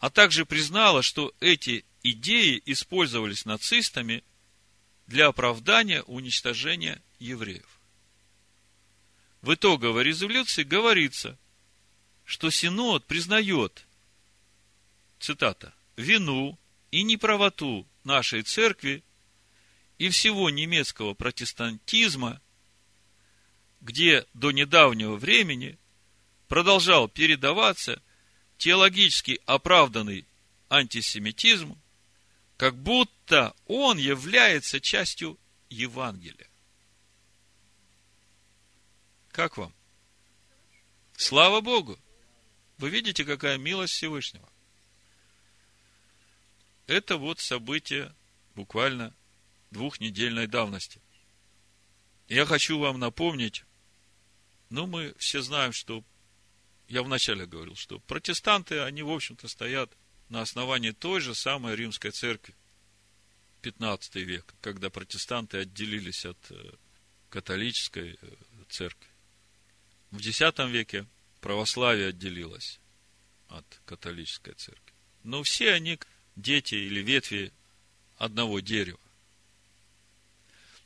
[0.00, 4.24] а также признала, что эти идеи использовались нацистами
[5.06, 7.78] для оправдания уничтожения евреев.
[9.42, 11.38] В итоговой резолюции говорится,
[12.24, 13.86] что Синод признает,
[15.20, 16.58] цитата, вину
[16.90, 19.04] и неправоту нашей церкви
[19.98, 22.40] и всего немецкого протестантизма,
[23.80, 25.78] где до недавнего времени
[26.48, 28.02] продолжал передаваться
[28.58, 30.26] теологически оправданный
[30.68, 31.80] антисемитизм,
[32.56, 35.38] как будто он является частью
[35.68, 36.48] Евангелия.
[39.30, 39.74] Как вам?
[41.16, 41.98] Слава Богу!
[42.78, 44.48] Вы видите, какая милость Всевышнего.
[46.86, 48.14] Это вот событие
[48.54, 49.14] буквально
[49.74, 51.00] двухнедельной давности.
[52.28, 53.64] Я хочу вам напомнить,
[54.70, 56.02] ну, мы все знаем, что
[56.88, 59.92] я вначале говорил, что протестанты, они, в общем-то, стоят
[60.30, 62.54] на основании той же самой римской церкви.
[63.60, 66.72] 15 век, когда протестанты отделились от э,
[67.30, 68.26] католической э,
[68.68, 69.08] церкви.
[70.10, 70.40] В X
[70.70, 71.06] веке
[71.40, 72.78] православие отделилось
[73.48, 74.94] от католической церкви.
[75.24, 75.98] Но все они
[76.36, 77.52] дети или ветви
[78.18, 79.00] одного дерева.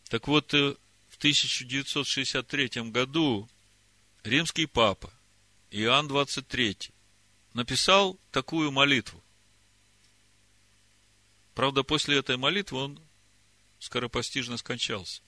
[0.08, 0.74] Так вот, э,
[1.08, 3.48] в 1963 году
[4.24, 5.12] римский папа
[5.70, 6.90] Иоанн 23
[7.52, 9.22] написал такую молитву.
[11.54, 13.00] Правда, после этой молитвы он
[13.80, 15.22] скоропостижно скончался.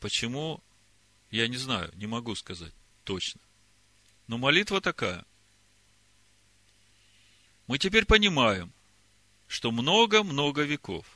[0.00, 0.62] Почему,
[1.30, 2.72] я не знаю, не могу сказать
[3.04, 3.40] точно.
[4.28, 5.26] Но молитва такая.
[7.66, 8.72] Мы теперь понимаем,
[9.46, 11.15] что много-много веков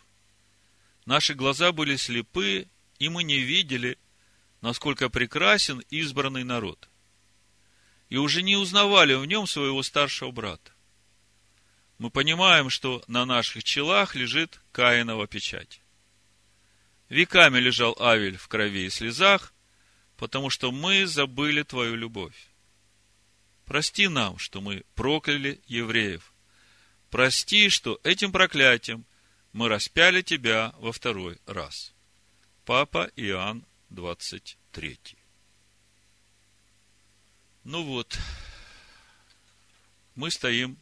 [1.11, 2.69] наши глаза были слепы,
[3.01, 3.99] и мы не видели,
[4.61, 6.89] насколько прекрасен избранный народ
[8.11, 10.71] и уже не узнавали в нем своего старшего брата.
[11.99, 15.81] Мы понимаем, что на наших челах лежит Каинова печать.
[17.09, 19.53] Веками лежал Авель в крови и слезах,
[20.17, 22.37] потому что мы забыли Твою любовь.
[23.65, 26.33] Прости нам, что мы прокляли евреев.
[27.11, 29.05] Прости, что этим проклятием
[29.53, 31.93] мы распяли Тебя во второй раз.
[32.65, 34.99] Папа Иоанн 23.
[37.65, 38.19] Ну вот,
[40.15, 40.79] мы стоим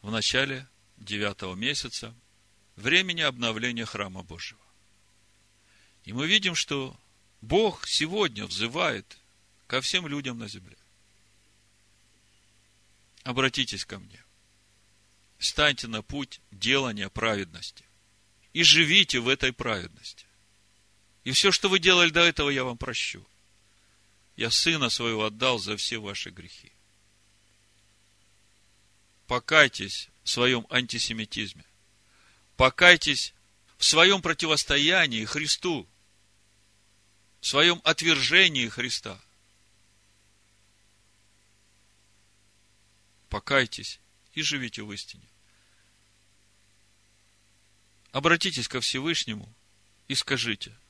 [0.00, 2.14] в начале девятого месяца,
[2.76, 4.60] времени обновления храма Божьего.
[6.04, 6.98] И мы видим, что
[7.40, 9.18] Бог сегодня взывает
[9.66, 10.76] ко всем людям на земле.
[13.22, 14.22] обратитесь ко мне.
[15.38, 17.84] Станьте на путь делания праведности.
[18.54, 20.24] И живите в этой праведности.
[21.24, 23.26] И все, что вы делали до этого, я вам прощу.
[24.36, 26.72] Я сына своего отдал за все ваши грехи.
[29.26, 31.64] Покайтесь в своем антисемитизме.
[32.56, 33.34] Покайтесь
[33.76, 35.88] в своем противостоянии Христу.
[37.40, 39.20] В своем отвержении Христа.
[43.28, 43.98] Покайтесь
[44.32, 45.28] и живите в истине.
[48.14, 49.54] Обратитесь ко Всевышнему
[50.08, 50.74] и скажите–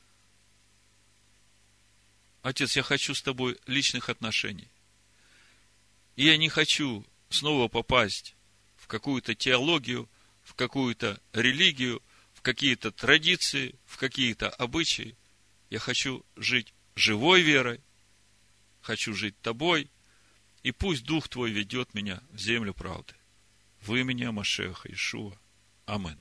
[2.44, 4.68] Отец, я хочу с тобой личных отношений.
[6.14, 8.36] И я не хочу снова попасть
[8.76, 10.10] в какую-то теологию,
[10.42, 12.02] в какую-то религию,
[12.34, 15.16] в какие-то традиции, в какие-то обычаи.
[15.70, 17.80] Я хочу жить живой верой,
[18.82, 19.90] хочу жить тобой,
[20.62, 23.14] и пусть Дух Твой ведет меня в землю правды.
[23.80, 25.34] В имени Машеха Ишуа.
[25.86, 26.20] Амин.